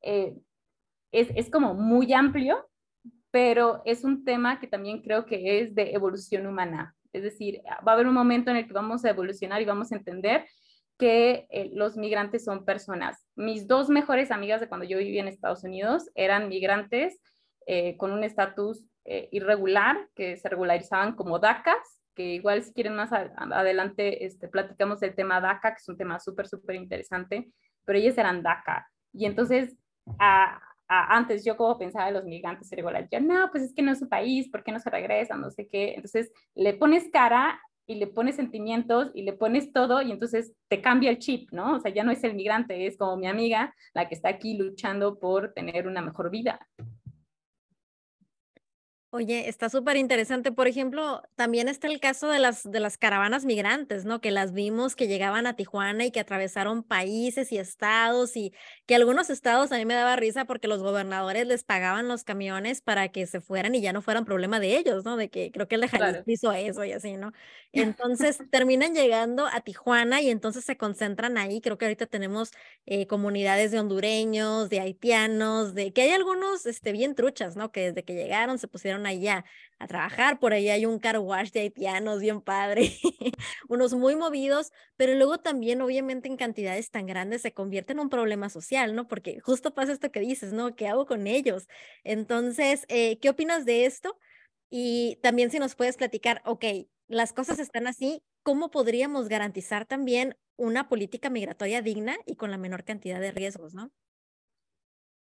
eh, 0.00 0.36
es, 1.10 1.28
es 1.34 1.50
como 1.50 1.74
muy 1.74 2.12
amplio, 2.12 2.68
pero 3.32 3.82
es 3.84 4.04
un 4.04 4.24
tema 4.24 4.60
que 4.60 4.68
también 4.68 5.02
creo 5.02 5.26
que 5.26 5.58
es 5.58 5.74
de 5.74 5.90
evolución 5.90 6.46
humana. 6.46 6.94
Es 7.14 7.22
decir, 7.22 7.62
va 7.86 7.92
a 7.92 7.94
haber 7.94 8.06
un 8.06 8.14
momento 8.14 8.50
en 8.50 8.58
el 8.58 8.66
que 8.66 8.72
vamos 8.72 9.04
a 9.04 9.10
evolucionar 9.10 9.62
y 9.62 9.64
vamos 9.64 9.92
a 9.92 9.96
entender 9.96 10.44
que 10.98 11.46
eh, 11.50 11.70
los 11.72 11.96
migrantes 11.96 12.44
son 12.44 12.64
personas. 12.64 13.26
Mis 13.34 13.66
dos 13.66 13.88
mejores 13.88 14.30
amigas 14.30 14.60
de 14.60 14.68
cuando 14.68 14.86
yo 14.86 14.98
vivía 14.98 15.22
en 15.22 15.28
Estados 15.28 15.64
Unidos 15.64 16.10
eran 16.14 16.48
migrantes 16.48 17.20
eh, 17.66 17.96
con 17.96 18.12
un 18.12 18.24
estatus 18.24 18.86
eh, 19.04 19.28
irregular, 19.32 20.08
que 20.14 20.36
se 20.36 20.48
regularizaban 20.48 21.14
como 21.14 21.38
DACAs, 21.38 22.00
que 22.14 22.34
igual 22.34 22.62
si 22.62 22.72
quieren 22.72 22.94
más 22.94 23.10
adelante 23.12 24.24
este, 24.24 24.48
platicamos 24.48 25.00
del 25.00 25.14
tema 25.14 25.40
DACA, 25.40 25.72
que 25.72 25.80
es 25.80 25.88
un 25.88 25.96
tema 25.96 26.20
súper, 26.20 26.46
súper 26.46 26.76
interesante, 26.76 27.50
pero 27.84 27.98
ellas 27.98 28.16
eran 28.18 28.42
DACA. 28.42 28.88
Y 29.12 29.26
entonces, 29.26 29.76
a, 30.18 30.60
antes 31.02 31.44
yo 31.44 31.56
como 31.56 31.78
pensaba 31.78 32.06
de 32.06 32.12
los 32.12 32.24
migrantes 32.24 32.70
irregulares, 32.72 33.08
yo 33.10 33.20
no, 33.20 33.50
pues 33.50 33.64
es 33.64 33.74
que 33.74 33.82
no 33.82 33.92
es 33.92 33.98
su 33.98 34.08
país, 34.08 34.48
¿por 34.50 34.62
qué 34.62 34.72
no 34.72 34.80
se 34.80 34.90
regresan? 34.90 35.40
No 35.40 35.50
sé 35.50 35.66
qué. 35.68 35.94
Entonces 35.94 36.30
le 36.54 36.74
pones 36.74 37.08
cara 37.12 37.60
y 37.86 37.96
le 37.96 38.06
pones 38.06 38.36
sentimientos 38.36 39.10
y 39.14 39.22
le 39.22 39.34
pones 39.34 39.72
todo 39.72 40.00
y 40.02 40.10
entonces 40.10 40.52
te 40.68 40.80
cambia 40.80 41.10
el 41.10 41.18
chip, 41.18 41.50
¿no? 41.52 41.76
O 41.76 41.80
sea, 41.80 41.92
ya 41.92 42.04
no 42.04 42.12
es 42.12 42.24
el 42.24 42.34
migrante, 42.34 42.86
es 42.86 42.96
como 42.96 43.16
mi 43.16 43.26
amiga, 43.26 43.74
la 43.92 44.08
que 44.08 44.14
está 44.14 44.30
aquí 44.30 44.56
luchando 44.56 45.18
por 45.18 45.52
tener 45.52 45.86
una 45.86 46.00
mejor 46.00 46.30
vida. 46.30 46.66
Oye, 49.16 49.48
está 49.48 49.68
súper 49.70 49.96
interesante. 49.96 50.50
Por 50.50 50.66
ejemplo, 50.66 51.22
también 51.36 51.68
está 51.68 51.86
el 51.86 52.00
caso 52.00 52.26
de 52.28 52.40
las, 52.40 52.68
de 52.68 52.80
las 52.80 52.98
caravanas 52.98 53.44
migrantes, 53.44 54.04
¿no? 54.04 54.20
Que 54.20 54.32
las 54.32 54.52
vimos 54.52 54.96
que 54.96 55.06
llegaban 55.06 55.46
a 55.46 55.54
Tijuana 55.54 56.04
y 56.04 56.10
que 56.10 56.18
atravesaron 56.18 56.82
países 56.82 57.52
y 57.52 57.58
estados 57.58 58.36
y 58.36 58.52
que 58.86 58.96
algunos 58.96 59.30
estados 59.30 59.70
a 59.70 59.76
mí 59.76 59.84
me 59.84 59.94
daba 59.94 60.16
risa 60.16 60.46
porque 60.46 60.66
los 60.66 60.82
gobernadores 60.82 61.46
les 61.46 61.62
pagaban 61.62 62.08
los 62.08 62.24
camiones 62.24 62.80
para 62.80 63.06
que 63.10 63.28
se 63.28 63.40
fueran 63.40 63.76
y 63.76 63.80
ya 63.80 63.92
no 63.92 64.02
fueran 64.02 64.24
problema 64.24 64.58
de 64.58 64.76
ellos, 64.78 65.04
¿no? 65.04 65.16
De 65.16 65.30
que 65.30 65.52
creo 65.52 65.68
que 65.68 65.76
el 65.76 65.82
de 65.82 65.88
Jalisco 65.90 66.24
hizo 66.26 66.50
eso 66.50 66.84
y 66.84 66.90
así, 66.90 67.16
¿no? 67.16 67.30
Entonces 67.70 68.38
terminan 68.50 68.94
llegando 68.94 69.46
a 69.46 69.60
Tijuana 69.60 70.22
y 70.22 70.30
entonces 70.30 70.64
se 70.64 70.76
concentran 70.76 71.38
ahí. 71.38 71.60
Creo 71.60 71.78
que 71.78 71.84
ahorita 71.84 72.06
tenemos 72.06 72.50
eh, 72.84 73.06
comunidades 73.06 73.70
de 73.70 73.78
hondureños, 73.78 74.68
de 74.70 74.80
haitianos, 74.80 75.72
de 75.74 75.92
que 75.92 76.02
hay 76.02 76.10
algunos 76.10 76.66
este, 76.66 76.90
bien 76.90 77.14
truchas, 77.14 77.54
¿no? 77.54 77.70
Que 77.70 77.92
desde 77.92 78.04
que 78.04 78.14
llegaron 78.14 78.58
se 78.58 78.66
pusieron 78.66 79.03
allá 79.06 79.44
a 79.78 79.86
trabajar. 79.86 80.38
Por 80.38 80.52
ahí 80.52 80.68
hay 80.68 80.86
un 80.86 80.98
car 80.98 81.18
wash 81.18 81.50
de 81.50 81.60
haitianos 81.60 82.20
bien 82.20 82.40
padre, 82.40 82.92
unos 83.68 83.94
muy 83.94 84.16
movidos, 84.16 84.72
pero 84.96 85.14
luego 85.14 85.38
también 85.38 85.80
obviamente 85.80 86.28
en 86.28 86.36
cantidades 86.36 86.90
tan 86.90 87.06
grandes 87.06 87.42
se 87.42 87.52
convierte 87.52 87.92
en 87.92 88.00
un 88.00 88.08
problema 88.08 88.48
social, 88.48 88.94
¿no? 88.94 89.06
Porque 89.06 89.40
justo 89.40 89.74
pasa 89.74 89.92
esto 89.92 90.10
que 90.10 90.20
dices, 90.20 90.52
¿no? 90.52 90.74
¿Qué 90.74 90.88
hago 90.88 91.06
con 91.06 91.26
ellos? 91.26 91.68
Entonces, 92.04 92.84
eh, 92.88 93.18
¿qué 93.20 93.30
opinas 93.30 93.64
de 93.64 93.86
esto? 93.86 94.18
Y 94.70 95.18
también 95.22 95.50
si 95.50 95.58
nos 95.58 95.74
puedes 95.76 95.96
platicar, 95.96 96.42
ok, 96.44 96.64
las 97.06 97.32
cosas 97.32 97.58
están 97.58 97.86
así, 97.86 98.22
¿cómo 98.42 98.70
podríamos 98.70 99.28
garantizar 99.28 99.86
también 99.86 100.36
una 100.56 100.88
política 100.88 101.30
migratoria 101.30 101.82
digna 101.82 102.16
y 102.26 102.36
con 102.36 102.50
la 102.50 102.58
menor 102.58 102.84
cantidad 102.84 103.20
de 103.20 103.32
riesgos, 103.32 103.74
¿no? 103.74 103.90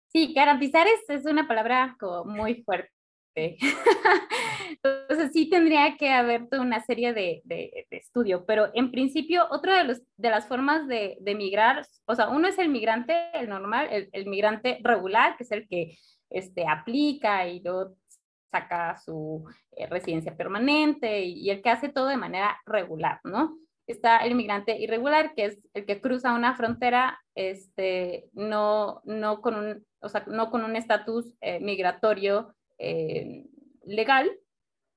Sí, 0.08 0.34
garantizar 0.34 0.86
es, 0.86 1.08
es 1.08 1.24
una 1.24 1.48
palabra 1.48 1.96
como 1.98 2.24
muy 2.24 2.62
fuerte 2.64 2.92
Entonces 4.84 5.32
sí 5.32 5.48
tendría 5.48 5.96
que 5.96 6.10
haber 6.10 6.48
toda 6.48 6.62
una 6.62 6.82
serie 6.82 7.12
de, 7.12 7.42
de, 7.44 7.86
estudio, 7.90 8.44
pero 8.46 8.70
en 8.74 8.90
principio 8.90 9.46
otra 9.50 9.78
de, 9.78 9.84
los, 9.84 10.02
de 10.16 10.30
las 10.30 10.46
formas 10.46 10.86
de, 10.88 11.16
de, 11.20 11.34
migrar, 11.34 11.86
o 12.06 12.14
sea, 12.14 12.28
uno 12.28 12.48
es 12.48 12.58
el 12.58 12.68
migrante, 12.68 13.14
el 13.34 13.48
normal, 13.48 13.88
el, 14.12 14.26
migrante 14.26 14.78
regular, 14.82 15.36
que 15.36 15.44
es 15.44 15.52
el 15.52 15.68
que 15.68 15.96
este, 16.30 16.66
aplica 16.66 17.46
y 17.46 17.60
luego 17.60 17.94
saca 18.50 18.96
su 18.98 19.44
eh, 19.76 19.86
residencia 19.86 20.36
permanente 20.36 21.22
y, 21.24 21.50
el 21.50 21.62
que 21.62 21.70
hace 21.70 21.88
todo 21.88 22.06
de 22.08 22.16
manera 22.16 22.60
regular, 22.66 23.20
¿no? 23.24 23.58
Está 23.86 24.18
el 24.18 24.34
migrante 24.34 24.78
irregular, 24.78 25.34
que 25.34 25.46
es 25.46 25.58
el 25.74 25.86
que 25.86 26.00
cruza 26.00 26.34
una 26.34 26.54
frontera 26.54 27.18
este, 27.34 28.28
no, 28.32 29.00
no 29.04 29.40
con 29.40 29.54
un, 29.54 29.86
o 30.00 30.08
sea, 30.08 30.24
no 30.26 30.50
con 30.50 30.64
un 30.64 30.76
estatus 30.76 31.34
eh, 31.40 31.60
migratorio 31.60 32.54
eh, 32.84 33.46
legal 33.84 34.28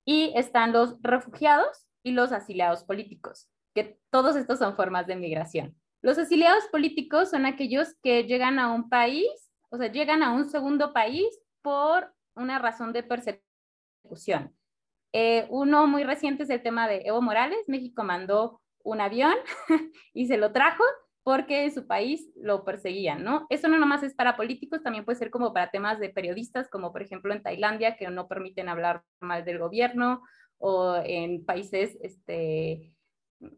y 0.06 0.34
están 0.36 0.74
los 0.74 1.00
refugiados 1.02 1.88
y 2.04 2.12
los 2.12 2.32
asiliados 2.32 2.84
políticos, 2.84 3.48
que 3.76 4.00
todos 4.10 4.36
estos 4.36 4.58
son 4.58 4.76
formas 4.76 5.06
de 5.06 5.16
migración. 5.16 5.78
Los 6.02 6.18
asiliados 6.18 6.66
políticos 6.72 7.30
son 7.30 7.46
aquellos 7.46 7.96
que 8.02 8.24
llegan 8.24 8.58
a 8.58 8.74
un 8.74 8.90
país, 8.90 9.30
o 9.70 9.78
sea, 9.78 9.92
llegan 9.92 10.24
a 10.24 10.32
un 10.32 10.50
segundo 10.50 10.94
país 10.94 11.28
por 11.62 12.12
una 12.36 12.58
razón 12.58 12.92
de 12.92 13.04
persecución. 13.04 14.56
Eh, 15.14 15.46
uno 15.50 15.86
muy 15.86 16.04
reciente 16.04 16.44
es 16.44 16.50
el 16.50 16.64
tema 16.64 16.88
de 16.88 17.04
Evo 17.06 17.22
Morales. 17.22 17.60
México 17.68 18.04
mandó 18.04 18.62
un 18.84 19.00
avión 19.00 19.36
y 20.14 20.28
se 20.28 20.38
lo 20.38 20.52
trajo 20.52 20.84
porque 21.26 21.64
en 21.64 21.74
su 21.74 21.88
país 21.88 22.30
lo 22.36 22.64
perseguían, 22.64 23.24
¿no? 23.24 23.48
Eso 23.50 23.68
no 23.68 23.80
nomás 23.80 24.04
es 24.04 24.14
para 24.14 24.38
políticos, 24.38 24.84
también 24.84 25.06
puede 25.06 25.18
ser 25.18 25.32
como 25.32 25.54
para 25.54 25.72
temas 25.72 26.00
de 26.00 26.10
periodistas, 26.10 26.70
como 26.70 26.92
por 26.92 27.02
ejemplo 27.02 27.34
en 27.34 27.42
Tailandia, 27.42 27.98
que 27.98 28.08
no 28.10 28.28
permiten 28.28 28.70
hablar 28.70 29.02
mal 29.20 29.44
del 29.44 29.58
gobierno, 29.58 30.22
o 30.60 31.02
en 31.04 31.44
países, 31.44 31.98
este, 32.04 32.94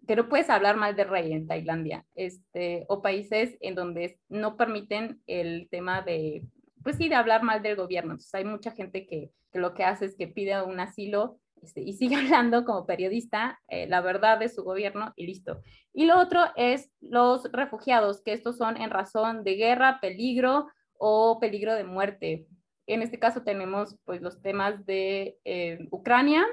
que 0.07 0.15
no 0.15 0.29
puedes 0.29 0.49
hablar 0.49 0.77
mal 0.77 0.95
del 0.95 1.09
rey 1.09 1.33
en 1.33 1.45
Tailandia, 1.45 2.05
este, 2.15 2.85
o 2.87 3.01
países 3.01 3.57
en 3.59 3.75
donde 3.75 4.17
no 4.29 4.55
permiten 4.55 5.21
el 5.27 5.67
tema 5.69 6.01
de, 6.01 6.47
pues 6.83 6.95
sí, 6.95 7.09
de 7.09 7.15
hablar 7.15 7.43
mal 7.43 7.61
del 7.61 7.75
gobierno. 7.75 8.13
Entonces 8.13 8.33
hay 8.33 8.45
mucha 8.45 8.71
gente 8.71 9.05
que, 9.05 9.31
lo 9.51 9.73
que 9.73 9.83
hace 9.83 10.05
es 10.05 10.15
que 10.15 10.27
pide 10.29 10.61
un 10.63 10.79
asilo 10.79 11.37
este, 11.61 11.81
y 11.81 11.93
sigue 11.93 12.15
hablando 12.17 12.65
como 12.65 12.85
periodista 12.85 13.59
eh, 13.67 13.87
la 13.87 14.01
verdad 14.01 14.39
de 14.39 14.49
su 14.49 14.63
gobierno 14.63 15.13
y 15.15 15.27
listo. 15.27 15.61
Y 15.93 16.05
lo 16.05 16.19
otro 16.19 16.41
es 16.55 16.91
los 17.01 17.51
refugiados, 17.51 18.21
que 18.21 18.33
estos 18.33 18.57
son 18.57 18.77
en 18.77 18.89
razón 18.89 19.43
de 19.43 19.55
guerra, 19.55 19.99
peligro 20.01 20.67
o 20.97 21.39
peligro 21.39 21.75
de 21.75 21.83
muerte. 21.83 22.47
En 22.87 23.01
este 23.01 23.19
caso 23.19 23.43
tenemos 23.43 23.97
pues 24.05 24.21
los 24.21 24.41
temas 24.41 24.85
de 24.85 25.37
eh, 25.43 25.87
Ucrania, 25.91 26.45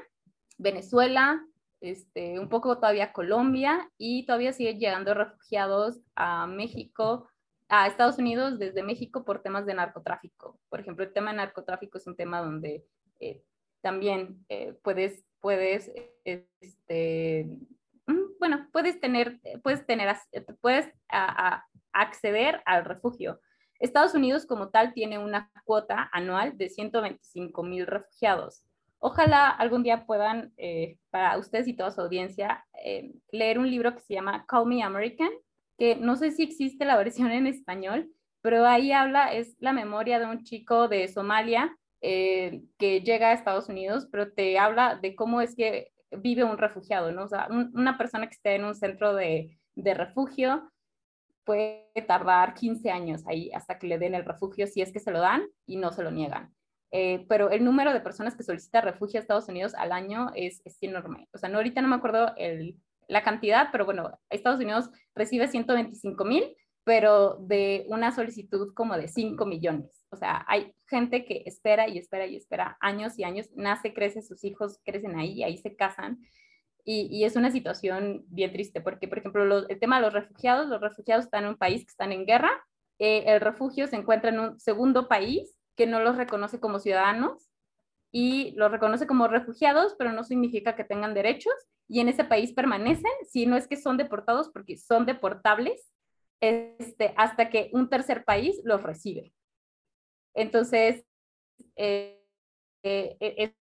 Venezuela, 0.59 1.45
este, 1.81 2.39
un 2.39 2.49
poco 2.49 2.77
todavía 2.77 3.13
Colombia 3.13 3.91
y 3.99 4.25
todavía 4.27 4.53
siguen 4.53 4.79
llegando 4.79 5.13
refugiados 5.15 6.01
a 6.17 6.47
México, 6.47 7.29
a 7.69 7.87
Estados 7.87 8.19
Unidos 8.19 8.59
desde 8.59 8.83
México 8.83 9.25
por 9.25 9.43
temas 9.43 9.67
de 9.67 9.75
narcotráfico. 9.75 10.59
Por 10.69 10.81
ejemplo, 10.81 11.05
el 11.05 11.13
tema 11.13 11.31
de 11.31 11.39
narcotráfico 11.39 11.99
es 11.99 12.07
un 12.07 12.17
tema 12.17 12.41
donde 12.41 12.87
eh, 13.21 13.43
también 13.85 14.43
eh, 14.49 14.73
puedes, 14.83 15.27
puedes, 15.41 15.93
este, 16.25 17.47
mm, 18.07 18.39
bueno, 18.41 18.67
puedes 18.73 18.99
tener, 18.99 19.39
puedes 19.63 19.85
tener, 19.85 20.17
puedes 20.63 20.89
acceder 21.93 22.63
al 22.65 22.87
refugio. 22.87 23.41
Estados 23.79 24.15
Unidos 24.15 24.47
como 24.47 24.71
tal 24.71 24.95
tiene 24.95 25.19
una 25.19 25.53
cuota 25.67 26.09
anual 26.13 26.57
de 26.57 26.71
125 26.71 27.63
mil 27.63 27.87
refugiados. 27.87 28.65
Ojalá 29.01 29.51
algún 29.51 29.83
día 29.83 30.07
puedan, 30.07 30.55
eh, 30.57 30.97
para 31.11 31.37
ustedes 31.37 31.69
y 31.69 31.77
toda 31.77 31.91
su 31.91 32.01
audiencia, 32.01 32.65
eh, 32.83 33.13
leer 33.31 33.59
un 33.59 33.71
libro 33.71 33.95
que 33.95 34.01
se 34.01 34.15
llama 34.15 34.47
Call 34.49 34.65
Me 34.65 34.83
American, 34.83 35.29
que 35.77 35.97
no 35.97 36.17
sé 36.17 36.31
si 36.31 36.43
existe 36.43 36.87
la 36.87 36.97
versión 37.05 37.31
en 37.33 37.47
español, 37.47 38.11
pero 38.41 38.65
ahí 38.65 38.93
habla, 38.93 39.35
es 39.35 39.57
la 39.61 39.75
memoria 39.75 40.19
de 40.19 40.25
un 40.25 40.43
chico 40.43 40.89
de 40.89 41.07
Somalia 41.09 41.77
eh, 42.07 42.61
que 42.77 43.01
llega 43.01 43.31
a 43.31 43.33
Estados 43.33 43.71
Unidos, 43.71 44.07
pero 44.13 44.31
te 44.31 44.59
habla 44.59 44.97
de 44.97 45.17
cómo 45.17 45.41
es 45.41 45.57
que 45.57 45.91
vive 46.11 46.45
un 46.45 46.59
refugiado, 46.59 47.11
¿no? 47.13 47.25
O 47.25 47.29
sea, 47.29 47.49
una 47.49 47.97
persona 47.97 48.27
que 48.27 48.35
esté 48.35 48.57
en 48.57 48.65
un 48.65 48.75
centro 48.75 49.15
de, 49.15 49.59
refugio 49.75 50.71
puede 51.45 51.89
tardar 52.07 52.53
15 52.53 52.91
años 52.91 53.23
ahí 53.27 53.51
hasta 53.55 53.79
que 53.79 53.87
le 53.87 53.99
den 53.99 54.15
el 54.15 54.27
refugio, 54.27 54.67
si 54.67 54.83
es 54.83 54.93
que 54.93 55.01
se 55.01 55.13
lo 55.13 55.21
dan 55.21 55.47
y 55.65 55.79
no 55.79 55.93
se 55.93 56.03
lo 56.03 56.11
niegan. 56.11 56.55
Eh, 56.91 57.25
pero 57.27 57.49
el 57.49 57.65
número 57.65 57.95
de 57.95 58.03
personas 58.03 58.37
que 58.37 58.43
solicita 58.43 58.83
refugio 58.83 59.19
a 59.19 59.23
Estados 59.23 59.49
Unidos 59.49 59.75
al 59.75 59.91
año 59.91 60.31
es, 60.35 60.61
es 60.67 60.77
enorme. 60.83 61.27
O 61.33 61.39
sea, 61.39 61.49
no, 61.49 61.57
ahorita 61.57 61.81
no 61.81 61.89
me 61.89 61.97
acuerdo 61.97 62.35
la 63.09 63.23
cantidad, 63.23 63.69
pero 63.73 63.87
bueno, 63.87 64.11
Estados 64.29 64.61
Unidos 64.61 64.91
recibe 65.15 65.49
125 65.49 66.23
mil, 66.27 66.55
pero 66.85 67.39
de 67.41 67.87
una 67.89 68.15
solicitud 68.15 68.73
como 68.75 68.97
de 68.97 69.09
5 69.09 69.45
millones. 69.47 70.05
O 70.11 70.17
sea, 70.17 70.45
hay 70.47 70.75
gente 70.87 71.25
que 71.25 71.43
espera 71.47 71.89
y 71.89 71.99
espera 71.99 72.27
y 72.27 72.37
espera 72.37 72.77
años 72.81 73.19
y 73.19 73.25
años, 73.25 73.49
nace, 73.57 73.93
crece, 73.93 74.23
sus 74.23 74.45
hijos 74.45 74.79
crecen 74.85 75.19
ahí, 75.19 75.43
ahí 75.43 75.57
se 75.57 75.75
casan. 75.75 76.21
Y, 76.85 77.09
y 77.11 77.25
es 77.25 77.35
una 77.37 77.51
situación 77.51 78.25
bien 78.29 78.53
triste, 78.53 78.83
porque, 78.83 79.09
por 79.09 79.19
ejemplo, 79.19 79.67
el 79.67 79.81
tema 79.81 79.97
de 79.97 80.03
los 80.03 80.13
refugiados, 80.13 80.69
los 80.69 80.81
refugiados 80.81 81.25
están 81.25 81.45
en 81.45 81.51
un 81.51 81.57
país 81.57 81.81
que 81.83 81.91
están 81.91 82.13
en 82.13 82.27
guerra, 82.27 82.53
eh, 82.99 83.25
el 83.27 83.41
refugio 83.41 83.87
se 83.87 83.97
encuentra 83.97 84.31
en 84.31 84.39
un 84.39 84.61
segundo 84.61 85.09
país 85.09 85.57
que 85.77 85.87
no 85.87 86.01
los 86.01 86.17
reconoce 86.17 86.61
como 86.61 86.79
ciudadanos 86.79 87.51
y 88.13 88.53
los 88.53 88.71
reconoce 88.71 89.07
como 89.07 89.27
refugiados, 89.27 89.97
pero 89.99 90.13
no 90.13 90.23
significa 90.23 90.77
que 90.77 90.85
tengan 90.85 91.15
derechos 91.15 91.55
y 91.89 92.01
en 92.01 92.09
ese 92.09 92.25
país 92.25 92.53
permanecen, 92.53 93.11
si 93.29 93.47
no 93.47 93.57
es 93.57 93.67
que 93.67 93.77
son 93.77 93.97
deportados, 93.97 94.51
porque 94.51 94.77
son 94.77 95.07
deportables, 95.07 95.93
este, 96.41 97.15
hasta 97.17 97.51
que 97.51 97.71
un 97.73 97.89
tercer 97.89 98.25
país 98.25 98.61
los 98.65 98.83
recibe. 98.83 99.33
Entonces, 100.35 101.05
eh, 101.77 102.21
eh, 102.83 103.17
eh, 103.21 103.55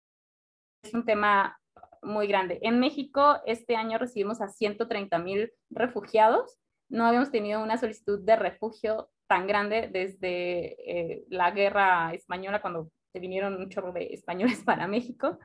es 0.83 0.93
un 0.93 1.05
tema 1.05 1.59
muy 2.01 2.27
grande. 2.27 2.59
En 2.63 2.79
México, 2.79 3.39
este 3.45 3.75
año 3.75 3.97
recibimos 3.97 4.41
a 4.41 4.47
130 4.47 5.19
mil 5.19 5.51
refugiados. 5.69 6.59
No 6.89 7.05
habíamos 7.05 7.31
tenido 7.31 7.61
una 7.61 7.77
solicitud 7.77 8.23
de 8.23 8.35
refugio 8.35 9.09
tan 9.27 9.47
grande 9.47 9.89
desde 9.91 11.23
la 11.29 11.51
guerra 11.51 12.13
española, 12.13 12.61
cuando 12.61 12.91
se 13.13 13.19
vinieron 13.19 13.55
un 13.55 13.69
chorro 13.69 13.93
de 13.93 14.13
españoles 14.13 14.61
para 14.65 14.87
México. 14.87 15.37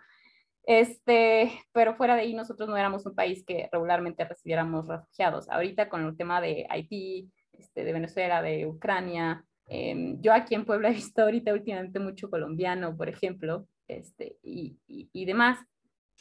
Este, 0.67 1.53
pero 1.73 1.95
fuera 1.95 2.17
de 2.17 2.23
ahí, 2.23 2.35
nosotros 2.35 2.69
no 2.69 2.77
éramos 2.77 3.07
un 3.07 3.15
país 3.15 3.45
que 3.47 3.69
regularmente 3.73 4.25
recibiéramos 4.25 4.87
refugiados. 4.87 5.49
Ahorita 5.49 5.89
con 5.89 6.05
el 6.05 6.17
tema 6.17 6.41
de 6.41 6.67
Haití, 6.69 7.31
este, 7.53 7.85
de 7.85 7.93
Venezuela, 7.93 8.43
de 8.43 8.67
Ucrania, 8.67 9.47
Em, 9.69 10.21
yo 10.21 10.33
aquí 10.33 10.55
en 10.55 10.65
Puebla 10.65 10.91
he 10.91 10.95
visto 10.95 11.23
ahorita 11.23 11.53
últimamente 11.53 11.99
mucho 11.99 12.31
colombiano, 12.31 12.97
por 12.97 13.09
ejemplo, 13.09 13.67
este, 13.89 14.37
y, 14.43 14.79
y, 14.87 15.25
demás. 15.25 15.59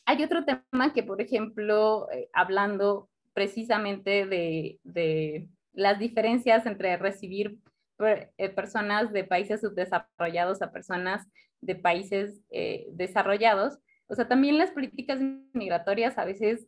Hay 0.05 0.23
otro 0.23 0.45
tema 0.45 0.93
que, 0.93 1.03
por 1.03 1.21
ejemplo, 1.21 2.09
eh, 2.11 2.29
hablando 2.33 3.09
precisamente 3.33 4.25
de, 4.25 4.79
de, 4.83 5.47
las 5.73 5.99
diferencias 5.99 6.65
entre 6.65 6.97
recibir 6.97 7.57
eh, 7.99 8.49
personas 8.49 9.11
de 9.11 9.23
países 9.23 9.61
subdesarrollados 9.61 10.61
a 10.61 10.71
personas 10.71 11.27
de 11.61 11.75
países 11.75 12.41
eh, 12.51 12.87
desarrollados, 12.91 13.79
o 14.07 14.15
sea, 14.15 14.27
también 14.27 14.57
las 14.57 14.71
políticas 14.71 15.19
migratorias 15.53 16.17
a 16.17 16.25
veces 16.25 16.67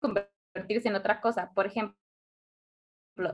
convertirse 0.00 0.88
en 0.88 0.94
otra 0.94 1.20
cosa. 1.20 1.50
Por 1.54 1.66
ejemplo, 1.66 1.96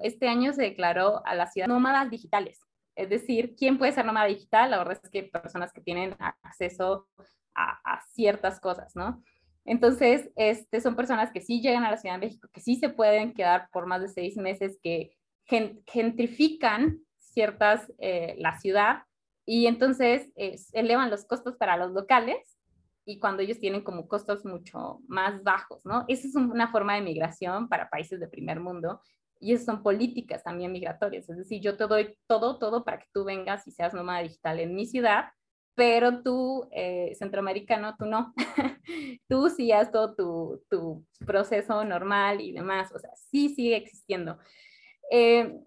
este 0.02 0.28
año 0.28 0.52
se 0.52 0.62
declaró 0.62 1.24
a 1.26 1.34
la 1.34 1.46
ciudad 1.46 1.68
nómadas 1.68 2.10
digitales. 2.10 2.60
Es 2.94 3.08
decir, 3.08 3.54
¿quién 3.56 3.78
puede 3.78 3.92
ser 3.92 4.04
nómada 4.04 4.26
digital? 4.26 4.70
La 4.70 4.78
verdad 4.78 5.00
es 5.02 5.10
que 5.10 5.22
personas 5.24 5.72
que 5.72 5.80
tienen 5.80 6.16
acceso 6.42 7.08
a, 7.54 8.00
ciertas 8.12 8.60
cosas, 8.60 8.94
¿no? 8.94 9.22
Entonces, 9.64 10.30
este, 10.36 10.80
son 10.80 10.96
personas 10.96 11.30
que 11.32 11.40
sí 11.40 11.60
llegan 11.60 11.84
a 11.84 11.90
la 11.90 11.96
Ciudad 11.96 12.14
de 12.14 12.26
México, 12.26 12.48
que 12.52 12.60
sí 12.60 12.76
se 12.76 12.88
pueden 12.88 13.34
quedar 13.34 13.68
por 13.72 13.86
más 13.86 14.00
de 14.00 14.08
seis 14.08 14.36
meses, 14.36 14.78
que 14.82 15.16
gentrifican 15.86 17.00
ciertas, 17.18 17.92
eh, 17.98 18.34
la 18.38 18.58
ciudad, 18.58 19.02
y 19.46 19.66
entonces 19.66 20.30
elevan 20.72 21.10
los 21.10 21.24
costos 21.24 21.56
para 21.56 21.76
los 21.76 21.92
locales, 21.92 22.60
y 23.04 23.18
cuando 23.18 23.42
ellos 23.42 23.58
tienen 23.58 23.82
como 23.82 24.06
costos 24.06 24.44
mucho 24.44 25.00
más 25.08 25.42
bajos, 25.42 25.80
¿no? 25.84 26.04
Esa 26.06 26.28
es 26.28 26.36
una 26.36 26.70
forma 26.70 26.94
de 26.94 27.00
migración 27.00 27.68
para 27.68 27.90
países 27.90 28.20
de 28.20 28.28
primer 28.28 28.60
mundo 28.60 29.00
y 29.40 29.52
esas 29.52 29.66
son 29.66 29.82
políticas 29.82 30.44
también 30.44 30.70
migratorias. 30.70 31.28
Es 31.28 31.38
decir, 31.38 31.60
yo 31.60 31.76
te 31.76 31.86
doy 31.86 32.16
todo, 32.26 32.58
todo 32.58 32.84
para 32.84 32.98
que 32.98 33.06
tú 33.12 33.24
vengas 33.24 33.66
y 33.66 33.72
seas 33.72 33.94
nómada 33.94 34.20
digital 34.20 34.60
en 34.60 34.74
mi 34.74 34.86
ciudad, 34.86 35.24
pero 35.74 36.22
tú, 36.22 36.68
eh, 36.72 37.12
centroamericano, 37.18 37.96
tú 37.98 38.04
no. 38.04 38.34
tú 39.28 39.48
sí 39.48 39.72
haz 39.72 39.90
todo 39.90 40.14
tu, 40.14 40.62
tu, 40.68 41.06
proceso 41.26 41.82
normal 41.84 42.40
y 42.40 42.52
demás. 42.52 42.92
O 42.94 42.98
sea, 42.98 43.10
sí 43.16 43.48
sigue 43.48 43.76
existiendo. 43.76 44.38
Eh, 45.10 45.58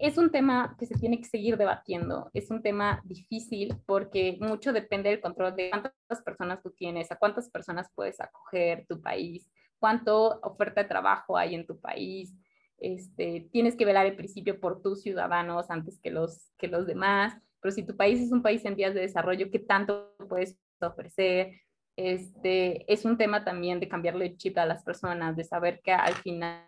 es 0.00 0.18
un 0.18 0.30
tema 0.30 0.76
que 0.78 0.86
se 0.86 0.94
tiene 0.94 1.18
que 1.18 1.24
seguir 1.24 1.56
debatiendo. 1.56 2.30
Es 2.32 2.50
un 2.50 2.62
tema 2.62 3.02
difícil 3.04 3.76
porque 3.86 4.38
mucho 4.40 4.72
depende 4.72 5.10
del 5.10 5.20
control 5.20 5.54
de 5.56 5.70
cuántas 5.70 6.22
personas 6.24 6.62
tú 6.62 6.70
tienes, 6.70 7.10
a 7.12 7.16
cuántas 7.16 7.50
personas 7.50 7.90
puedes 7.94 8.20
acoger 8.20 8.86
tu 8.88 9.00
país, 9.00 9.50
cuánto 9.78 10.40
oferta 10.42 10.82
de 10.82 10.88
trabajo 10.88 11.36
hay 11.36 11.54
en 11.54 11.66
tu 11.66 11.78
país, 11.78 12.34
este, 12.78 13.48
tienes 13.52 13.76
que 13.76 13.84
velar 13.84 14.06
el 14.06 14.16
principio 14.16 14.60
por 14.60 14.82
tus 14.82 15.02
ciudadanos 15.02 15.70
antes 15.70 15.98
que 16.00 16.10
los, 16.10 16.50
que 16.58 16.68
los 16.68 16.86
demás, 16.86 17.34
pero 17.60 17.72
si 17.72 17.82
tu 17.82 17.96
país 17.96 18.20
es 18.20 18.32
un 18.32 18.42
país 18.42 18.64
en 18.64 18.76
vías 18.76 18.94
de 18.94 19.00
desarrollo, 19.00 19.50
¿qué 19.50 19.58
tanto 19.58 20.14
puedes 20.28 20.58
ofrecer? 20.80 21.52
Este, 21.96 22.92
es 22.92 23.04
un 23.04 23.16
tema 23.16 23.44
también 23.44 23.80
de 23.80 23.88
cambiarle 23.88 24.26
el 24.26 24.36
chip 24.36 24.58
a 24.58 24.66
las 24.66 24.82
personas, 24.82 25.36
de 25.36 25.44
saber 25.44 25.80
que 25.82 25.92
al 25.92 26.14
final 26.14 26.64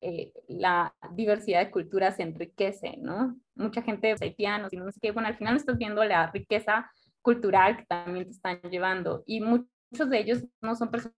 eh, 0.00 0.32
la 0.48 0.94
diversidad 1.12 1.64
de 1.64 1.70
culturas 1.70 2.16
se 2.16 2.22
enriquece, 2.22 2.96
¿no? 2.98 3.36
Mucha 3.54 3.82
gente 3.82 4.14
haitianos 4.20 4.72
y 4.72 4.76
no 4.76 4.90
sé 4.90 5.00
qué, 5.00 5.10
bueno, 5.10 5.28
al 5.28 5.36
final 5.36 5.56
estás 5.56 5.76
viendo 5.76 6.04
la 6.04 6.30
riqueza 6.30 6.90
cultural 7.22 7.76
que 7.76 7.84
también 7.86 8.26
te 8.26 8.30
están 8.32 8.60
llevando 8.70 9.22
y 9.26 9.40
muchos 9.40 10.08
de 10.08 10.18
ellos 10.18 10.44
no 10.60 10.74
son 10.74 10.90
personas 10.90 11.14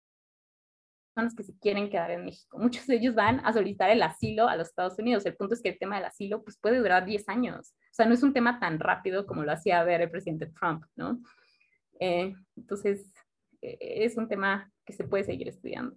que 1.37 1.43
se 1.45 1.57
quieren 1.59 1.91
quedar 1.91 2.11
en 2.11 2.25
México. 2.25 2.59
Muchos 2.59 2.87
de 2.87 2.97
ellos 2.97 3.15
van 3.15 3.45
a 3.45 3.53
solicitar 3.53 3.91
el 3.91 4.03
asilo 4.03 4.49
a 4.49 4.57
los 4.57 4.69
Estados 4.69 4.99
Unidos. 4.99 5.27
El 5.27 5.37
punto 5.37 5.55
es 5.55 5.63
que 5.63 5.69
el 5.69 5.79
tema 5.79 5.97
del 5.97 6.07
asilo 6.07 6.43
pues, 6.43 6.59
puede 6.59 6.79
durar 6.79 7.05
10 7.05 7.29
años. 7.29 7.75
O 7.91 7.95
sea, 7.95 8.07
no 8.07 8.15
es 8.15 8.23
un 8.23 8.33
tema 8.33 8.59
tan 8.59 8.81
rápido 8.81 9.27
como 9.27 9.45
lo 9.45 9.53
hacía 9.53 9.85
ver 9.85 10.01
el 10.01 10.11
presidente 10.11 10.47
Trump, 10.47 10.85
¿no? 10.97 11.21
Eh, 12.01 12.35
entonces, 12.57 13.13
es 13.61 14.17
un 14.17 14.29
tema 14.29 14.73
que 14.85 14.93
se 14.93 15.05
puede 15.05 15.25
seguir 15.25 15.49
estudiando. 15.49 15.97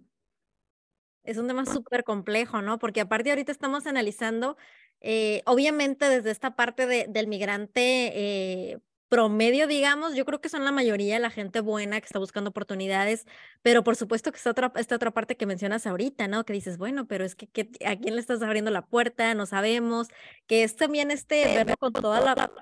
Es 1.26 1.38
un 1.38 1.48
tema 1.48 1.66
súper 1.66 2.04
complejo, 2.04 2.62
¿no? 2.62 2.78
Porque 2.78 3.00
aparte 3.00 3.30
ahorita 3.30 3.52
estamos 3.52 3.86
analizando, 3.86 4.56
eh, 5.00 5.42
obviamente 5.44 6.08
desde 6.08 6.30
esta 6.30 6.56
parte 6.56 6.86
de, 6.86 7.06
del 7.08 7.26
migrante 7.26 8.12
eh, 8.14 8.78
promedio, 9.08 9.66
digamos, 9.66 10.14
yo 10.14 10.24
creo 10.24 10.40
que 10.40 10.48
son 10.48 10.64
la 10.64 10.72
mayoría 10.72 11.18
la 11.18 11.30
gente 11.30 11.60
buena 11.60 12.00
que 12.00 12.06
está 12.06 12.18
buscando 12.18 12.50
oportunidades, 12.50 13.26
pero 13.62 13.84
por 13.84 13.96
supuesto 13.96 14.32
que 14.32 14.38
está 14.38 14.50
otra, 14.50 14.72
esta 14.76 14.96
otra 14.96 15.12
parte 15.12 15.36
que 15.36 15.46
mencionas 15.46 15.86
ahorita, 15.86 16.28
¿no? 16.28 16.44
Que 16.44 16.52
dices, 16.52 16.78
bueno, 16.78 17.06
pero 17.06 17.24
es 17.24 17.34
que, 17.34 17.48
¿a 17.84 17.96
quién 17.96 18.14
le 18.14 18.20
estás 18.20 18.42
abriendo 18.42 18.70
la 18.70 18.86
puerta? 18.86 19.34
No 19.34 19.46
sabemos, 19.46 20.08
que 20.46 20.64
es 20.64 20.76
también 20.76 21.10
este 21.10 21.44
verlo 21.54 21.76
con 21.76 21.92
toda 21.92 22.20
la... 22.20 22.52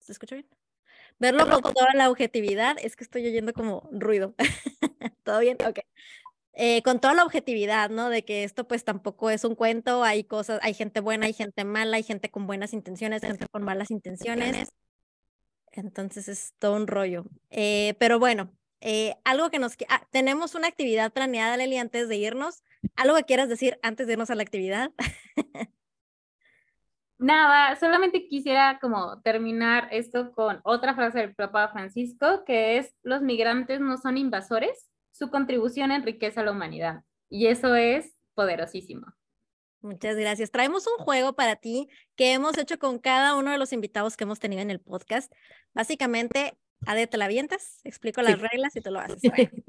¿Se 0.00 0.12
escucha 0.12 0.34
bien? 0.34 0.48
Verlo 1.18 1.48
con 1.48 1.62
toda 1.74 1.94
la 1.94 2.10
objetividad, 2.10 2.76
es 2.82 2.96
que 2.96 3.04
estoy 3.04 3.26
oyendo 3.26 3.52
como 3.52 3.88
ruido. 3.92 4.34
¿Todo 5.22 5.38
bien? 5.40 5.56
Ok. 5.66 5.78
Eh, 6.54 6.82
con 6.82 7.00
toda 7.00 7.14
la 7.14 7.24
objetividad, 7.24 7.88
¿no? 7.88 8.10
De 8.10 8.24
que 8.24 8.44
esto 8.44 8.68
pues 8.68 8.84
tampoco 8.84 9.30
es 9.30 9.44
un 9.44 9.54
cuento, 9.54 10.04
hay 10.04 10.24
cosas, 10.24 10.60
hay 10.62 10.74
gente 10.74 11.00
buena, 11.00 11.26
hay 11.26 11.32
gente 11.32 11.64
mala, 11.64 11.96
hay 11.96 12.02
gente 12.02 12.30
con 12.30 12.46
buenas 12.46 12.74
intenciones, 12.74 13.22
gente 13.22 13.46
con 13.50 13.62
malas 13.62 13.90
intenciones. 13.90 14.68
Entonces 15.72 16.28
es 16.28 16.54
todo 16.58 16.76
un 16.76 16.86
rollo. 16.86 17.24
Eh, 17.50 17.94
pero 17.98 18.18
bueno, 18.18 18.52
eh, 18.80 19.16
algo 19.24 19.50
que 19.50 19.58
nos... 19.58 19.76
Ah, 19.88 20.06
tenemos 20.10 20.54
una 20.54 20.68
actividad 20.68 21.12
planeada, 21.12 21.56
Leli, 21.56 21.78
antes 21.78 22.08
de 22.08 22.16
irnos. 22.16 22.62
¿Algo 22.96 23.16
que 23.16 23.24
quieras 23.24 23.48
decir 23.48 23.78
antes 23.82 24.06
de 24.06 24.14
irnos 24.14 24.30
a 24.30 24.34
la 24.34 24.42
actividad? 24.42 24.90
Nada, 27.16 27.76
solamente 27.76 28.26
quisiera 28.26 28.80
como 28.80 29.22
terminar 29.22 29.86
esto 29.92 30.32
con 30.32 30.60
otra 30.64 30.94
frase 30.94 31.20
del 31.20 31.36
Papa 31.36 31.68
Francisco, 31.68 32.42
que 32.44 32.78
es, 32.78 32.96
los 33.04 33.22
migrantes 33.22 33.80
no 33.80 33.96
son 33.96 34.18
invasores, 34.18 34.90
su 35.12 35.30
contribución 35.30 35.92
enriquece 35.92 36.40
a 36.40 36.44
la 36.44 36.50
humanidad. 36.50 37.04
Y 37.28 37.46
eso 37.46 37.74
es 37.74 38.12
poderosísimo. 38.34 39.06
Muchas 39.80 40.16
gracias. 40.16 40.50
Traemos 40.50 40.86
un 40.86 41.04
juego 41.04 41.34
para 41.34 41.56
ti 41.56 41.88
que 42.14 42.32
hemos 42.32 42.56
hecho 42.56 42.78
con 42.78 42.98
cada 42.98 43.36
uno 43.36 43.50
de 43.50 43.58
los 43.58 43.72
invitados 43.72 44.16
que 44.16 44.24
hemos 44.24 44.38
tenido 44.38 44.62
en 44.62 44.70
el 44.70 44.80
podcast. 44.80 45.32
Básicamente, 45.74 46.56
Ade, 46.86 47.06
¿te 47.08 47.16
la 47.16 47.24
avientas? 47.24 47.80
Explico 47.84 48.22
las 48.22 48.40
reglas 48.40 48.76
y 48.76 48.80
tú 48.80 48.90
lo 48.90 49.00
haces. 49.00 49.20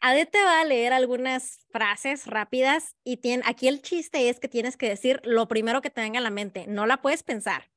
Ade 0.00 0.26
te 0.26 0.42
va 0.44 0.60
a 0.60 0.64
leer 0.64 0.92
algunas 0.92 1.66
frases 1.70 2.26
rápidas 2.26 2.96
y 3.02 3.16
tiene, 3.16 3.42
aquí 3.46 3.66
el 3.66 3.82
chiste 3.82 4.28
es 4.28 4.38
que 4.38 4.48
tienes 4.48 4.76
que 4.76 4.88
decir 4.88 5.20
lo 5.24 5.48
primero 5.48 5.80
que 5.80 5.90
te 5.90 6.02
venga 6.02 6.18
a 6.18 6.22
la 6.22 6.30
mente. 6.30 6.66
No 6.66 6.86
la 6.86 7.00
puedes 7.00 7.22
pensar. 7.22 7.70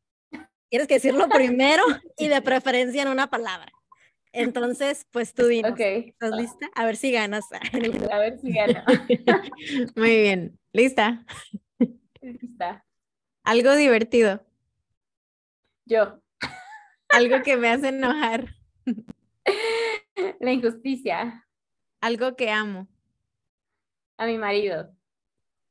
Tienes 0.69 0.87
que 0.87 0.95
decirlo 0.95 1.29
primero 1.29 1.83
y 2.17 2.27
de 2.27 2.41
preferencia 2.41 3.01
en 3.01 3.07
una 3.07 3.29
palabra. 3.29 3.71
Entonces, 4.31 5.07
pues 5.11 5.33
tú 5.33 5.47
dinos. 5.47 5.73
¿Estás 5.77 6.31
lista? 6.35 6.67
A 6.75 6.85
ver 6.85 6.95
si 6.95 7.11
ganas. 7.11 7.45
A 8.11 8.19
ver 8.19 8.39
si 8.39 8.53
ganas. 8.53 8.85
Muy 9.95 10.17
bien. 10.21 10.59
¿Lista? 10.71 11.25
Lista. 12.21 12.85
Algo 13.43 13.75
divertido. 13.75 14.45
Yo. 15.85 16.21
Algo 17.09 17.41
que 17.43 17.57
me 17.57 17.69
hace 17.69 17.87
enojar. 17.87 18.55
La 20.39 20.51
injusticia. 20.51 21.47
Algo 22.01 22.35
que 22.35 22.51
amo. 22.51 22.87
A 24.17 24.25
mi 24.25 24.37
marido. 24.37 24.95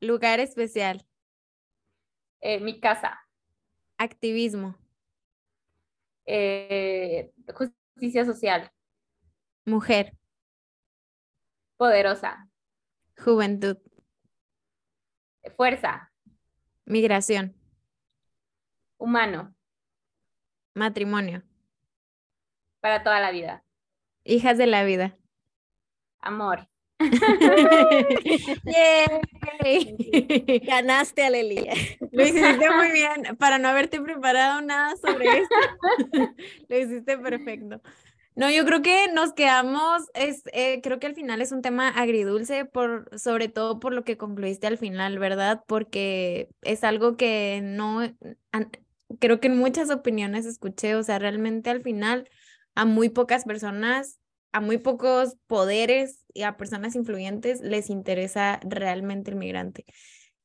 Lugar 0.01 0.41
especial. 0.41 1.07
Eh, 2.41 2.61
mi 2.61 2.81
casa. 2.81 3.21
Activismo. 3.99 4.77
Eh, 6.27 7.33
Justicia 7.99 8.25
social. 8.25 8.71
Mujer. 9.65 10.17
Poderosa. 11.77 12.49
Juventud. 13.17 13.77
Fuerza. 15.57 16.13
Migración. 16.85 17.57
Humano. 18.99 19.53
Matrimonio. 20.75 21.43
Para 22.79 23.03
toda 23.03 23.19
la 23.19 23.33
vida. 23.33 23.65
Hijas 24.23 24.59
de 24.59 24.69
la 24.69 24.85
vida. 24.85 25.19
Amor. 26.21 26.69
Ganaste, 30.67 31.25
Alelia. 31.25 31.75
Lo 32.11 32.23
hiciste 32.23 32.71
muy 32.77 32.91
bien. 32.93 33.37
Para 33.39 33.59
no 33.59 33.69
haberte 33.69 34.01
preparado 34.01 34.61
nada 34.61 34.97
sobre 34.97 35.27
esto, 35.39 35.55
lo 36.69 36.79
hiciste 36.79 37.19
perfecto. 37.19 37.81
No, 38.35 38.51
yo 38.51 38.65
creo 38.65 38.83
que 38.83 39.09
nos 39.13 39.33
quedamos, 39.33 40.05
es, 40.15 40.43
eh, 40.53 40.81
creo 40.81 41.01
que 41.01 41.09
al 41.09 41.17
final 41.17 41.41
es 41.41 41.51
un 41.51 41.61
tema 41.61 41.89
agridulce, 41.89 42.65
por, 42.65 43.11
sobre 43.19 43.49
todo 43.49 43.81
por 43.81 43.93
lo 43.93 44.05
que 44.05 44.17
concluiste 44.17 44.69
al 44.69 44.79
final, 44.79 45.19
¿verdad? 45.19 45.65
Porque 45.67 46.49
es 46.63 46.85
algo 46.85 47.17
que 47.17 47.61
no, 47.65 48.01
creo 49.19 49.41
que 49.41 49.49
en 49.49 49.59
muchas 49.59 49.91
opiniones 49.91 50.47
escuché, 50.47 50.95
o 50.95 51.03
sea, 51.03 51.19
realmente 51.19 51.71
al 51.71 51.83
final 51.83 52.29
a 52.77 52.85
muy 52.85 53.09
pocas 53.09 53.45
personas 53.45 54.21
a 54.53 54.61
muy 54.61 54.79
pocos 54.79 55.37
poderes 55.47 56.25
y 56.33 56.43
a 56.43 56.57
personas 56.57 56.95
influyentes 56.95 57.61
les 57.61 57.91
interesa 57.91 58.61
realmente 58.65 59.31
el 59.31 59.37
migrante. 59.37 59.85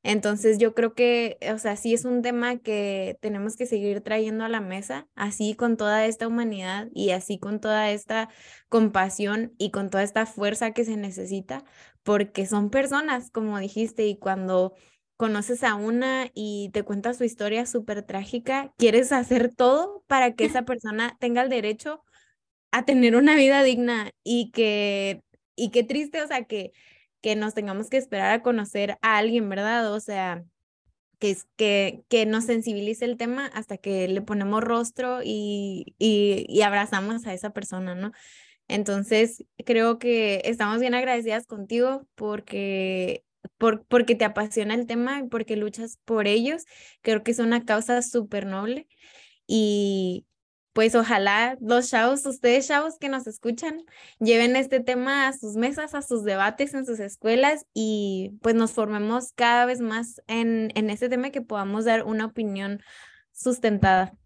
Entonces 0.03 0.57
yo 0.57 0.73
creo 0.73 0.93
que, 0.93 1.37
o 1.53 1.57
sea, 1.57 1.77
sí 1.77 1.93
es 1.93 2.03
un 2.03 2.21
tema 2.21 2.57
que 2.57 3.17
tenemos 3.21 3.55
que 3.55 3.65
seguir 3.65 4.01
trayendo 4.01 4.43
a 4.43 4.49
la 4.49 4.59
mesa, 4.59 5.07
así 5.15 5.55
con 5.55 5.77
toda 5.77 6.05
esta 6.05 6.27
humanidad 6.27 6.89
y 6.93 7.11
así 7.11 7.39
con 7.39 7.61
toda 7.61 7.89
esta 7.89 8.29
compasión 8.67 9.53
y 9.57 9.71
con 9.71 9.89
toda 9.89 10.03
esta 10.03 10.25
fuerza 10.25 10.71
que 10.71 10.83
se 10.83 10.97
necesita, 10.97 11.63
porque 12.03 12.45
son 12.45 12.69
personas, 12.69 13.31
como 13.31 13.57
dijiste, 13.59 14.05
y 14.05 14.17
cuando 14.17 14.73
conoces 15.15 15.63
a 15.63 15.75
una 15.75 16.29
y 16.33 16.69
te 16.73 16.83
cuenta 16.83 17.13
su 17.13 17.23
historia 17.23 17.65
súper 17.65 18.03
trágica, 18.03 18.73
quieres 18.77 19.13
hacer 19.13 19.55
todo 19.55 20.03
para 20.07 20.33
que 20.33 20.43
esa 20.45 20.63
persona 20.63 21.15
tenga 21.21 21.43
el 21.43 21.49
derecho 21.49 22.03
a 22.73 22.85
tener 22.85 23.15
una 23.15 23.35
vida 23.35 23.63
digna 23.63 24.11
y 24.23 24.49
que, 24.51 25.21
y 25.55 25.69
qué 25.69 25.83
triste, 25.83 26.23
o 26.23 26.27
sea, 26.27 26.45
que, 26.45 26.73
que 27.21 27.35
nos 27.35 27.53
tengamos 27.53 27.87
que 27.89 27.97
esperar 27.97 28.33
a 28.33 28.41
conocer 28.41 28.97
a 29.03 29.17
alguien, 29.17 29.47
¿verdad? 29.47 29.93
O 29.93 29.99
sea, 29.99 30.43
que, 31.19 31.37
que, 31.55 32.03
que 32.09 32.25
nos 32.25 32.45
sensibilice 32.45 33.05
el 33.05 33.15
tema 33.15 33.45
hasta 33.45 33.77
que 33.77 34.07
le 34.07 34.23
ponemos 34.23 34.63
rostro 34.63 35.21
y, 35.23 35.95
y, 35.99 36.47
y 36.49 36.61
abrazamos 36.63 37.27
a 37.27 37.33
esa 37.35 37.51
persona, 37.51 37.93
¿no? 37.93 38.11
Entonces, 38.67 39.45
creo 39.65 39.99
que 39.99 40.41
estamos 40.45 40.79
bien 40.79 40.95
agradecidas 40.95 41.45
contigo 41.45 42.07
porque, 42.15 43.23
por, 43.59 43.85
porque 43.85 44.15
te 44.15 44.25
apasiona 44.25 44.73
el 44.73 44.87
tema 44.87 45.19
y 45.19 45.27
porque 45.27 45.57
luchas 45.57 45.99
por 46.05 46.25
ellos. 46.27 46.65
Creo 47.01 47.23
que 47.23 47.31
es 47.31 47.39
una 47.39 47.65
causa 47.65 48.01
súper 48.01 48.47
noble 48.47 48.87
y, 49.45 50.25
pues 50.73 50.95
ojalá 50.95 51.57
los 51.61 51.89
chavos, 51.89 52.25
ustedes 52.25 52.67
chavos 52.67 52.97
que 52.99 53.09
nos 53.09 53.27
escuchan, 53.27 53.83
lleven 54.19 54.55
este 54.55 54.79
tema 54.79 55.27
a 55.27 55.33
sus 55.33 55.55
mesas, 55.55 55.93
a 55.93 56.01
sus 56.01 56.23
debates 56.23 56.73
en 56.73 56.85
sus 56.85 56.99
escuelas 56.99 57.65
y 57.73 58.33
pues 58.41 58.55
nos 58.55 58.71
formemos 58.71 59.31
cada 59.33 59.65
vez 59.65 59.81
más 59.81 60.21
en, 60.27 60.71
en 60.75 60.89
este 60.89 61.09
tema 61.09 61.29
que 61.29 61.41
podamos 61.41 61.85
dar 61.85 62.03
una 62.03 62.25
opinión 62.25 62.81
sustentada. 63.31 64.17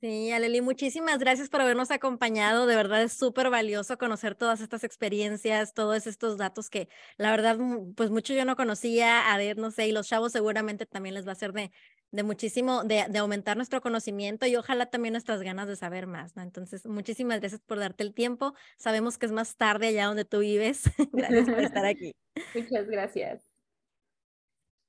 Sí, 0.00 0.30
Aleli, 0.30 0.60
muchísimas 0.60 1.18
gracias 1.18 1.48
por 1.48 1.60
habernos 1.60 1.90
acompañado. 1.90 2.66
De 2.66 2.76
verdad 2.76 3.02
es 3.02 3.14
súper 3.14 3.50
valioso 3.50 3.98
conocer 3.98 4.36
todas 4.36 4.60
estas 4.60 4.84
experiencias, 4.84 5.74
todos 5.74 6.06
estos 6.06 6.38
datos 6.38 6.70
que 6.70 6.88
la 7.16 7.32
verdad, 7.32 7.58
pues 7.96 8.08
mucho 8.10 8.32
yo 8.32 8.44
no 8.44 8.54
conocía. 8.54 9.32
A 9.32 9.36
ver, 9.38 9.58
no 9.58 9.72
sé, 9.72 9.88
y 9.88 9.92
los 9.92 10.06
chavos 10.06 10.30
seguramente 10.30 10.86
también 10.86 11.16
les 11.16 11.26
va 11.26 11.32
a 11.32 11.34
ser 11.34 11.52
de, 11.52 11.72
de 12.10 12.22
muchísimo, 12.22 12.84
de, 12.84 13.04
de, 13.08 13.18
aumentar 13.18 13.56
nuestro 13.56 13.80
conocimiento 13.80 14.46
y 14.46 14.56
ojalá 14.56 14.86
también 14.86 15.12
nuestras 15.12 15.42
ganas 15.42 15.68
de 15.68 15.76
saber 15.76 16.06
más, 16.06 16.36
¿no? 16.36 16.42
Entonces, 16.42 16.86
muchísimas 16.86 17.40
gracias 17.40 17.60
por 17.60 17.78
darte 17.78 18.02
el 18.02 18.14
tiempo. 18.14 18.54
Sabemos 18.76 19.18
que 19.18 19.26
es 19.26 19.32
más 19.32 19.56
tarde 19.56 19.88
allá 19.88 20.06
donde 20.06 20.24
tú 20.24 20.38
vives. 20.38 20.84
gracias 21.12 21.48
por 21.48 21.60
estar 21.60 21.84
aquí. 21.84 22.14
Muchas 22.54 22.88
gracias. 22.88 23.42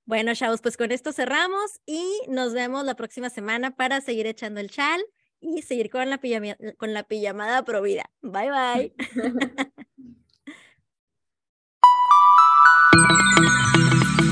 Bueno, 0.06 0.34
chavos, 0.34 0.62
pues 0.62 0.76
con 0.76 0.92
esto 0.92 1.12
cerramos 1.12 1.82
y 1.86 2.04
nos 2.28 2.54
vemos 2.54 2.84
la 2.84 2.96
próxima 2.96 3.30
semana 3.30 3.76
para 3.76 4.02
seguir 4.02 4.26
echando 4.26 4.60
el 4.60 4.72
chal 4.72 5.00
y 5.40 5.62
seguir 5.62 5.92
con 5.92 6.10
la, 6.10 6.18
pijama, 6.18 6.58
con 6.78 6.94
la 6.94 7.04
pijamada 7.04 7.64
provida. 7.64 8.10
Bye, 8.22 8.50
bye. 8.50 8.94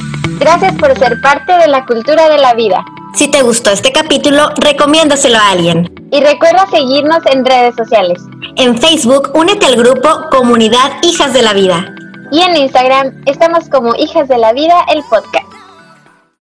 Gracias 0.47 0.75
por 0.75 0.97
ser 0.97 1.19
parte 1.19 1.57
de 1.57 1.67
la 1.67 1.85
cultura 1.85 2.29
de 2.29 2.37
la 2.37 2.53
vida. 2.53 2.85
Si 3.13 3.29
te 3.29 3.41
gustó 3.41 3.69
este 3.71 3.91
capítulo, 3.91 4.49
recomiéndaselo 4.55 5.37
a 5.37 5.49
alguien. 5.49 5.93
Y 6.09 6.21
recuerda 6.21 6.65
seguirnos 6.71 7.19
en 7.25 7.43
redes 7.43 7.75
sociales. 7.75 8.23
En 8.55 8.77
Facebook, 8.77 9.31
únete 9.33 9.65
al 9.65 9.75
grupo 9.75 10.07
Comunidad 10.31 11.03
Hijas 11.03 11.33
de 11.33 11.41
la 11.41 11.51
Vida. 11.51 11.93
Y 12.31 12.39
en 12.39 12.55
Instagram 12.55 13.23
estamos 13.25 13.67
como 13.67 13.93
Hijas 13.95 14.29
de 14.29 14.37
la 14.37 14.53
Vida, 14.53 14.85
el 14.95 15.03
podcast. 15.09 15.46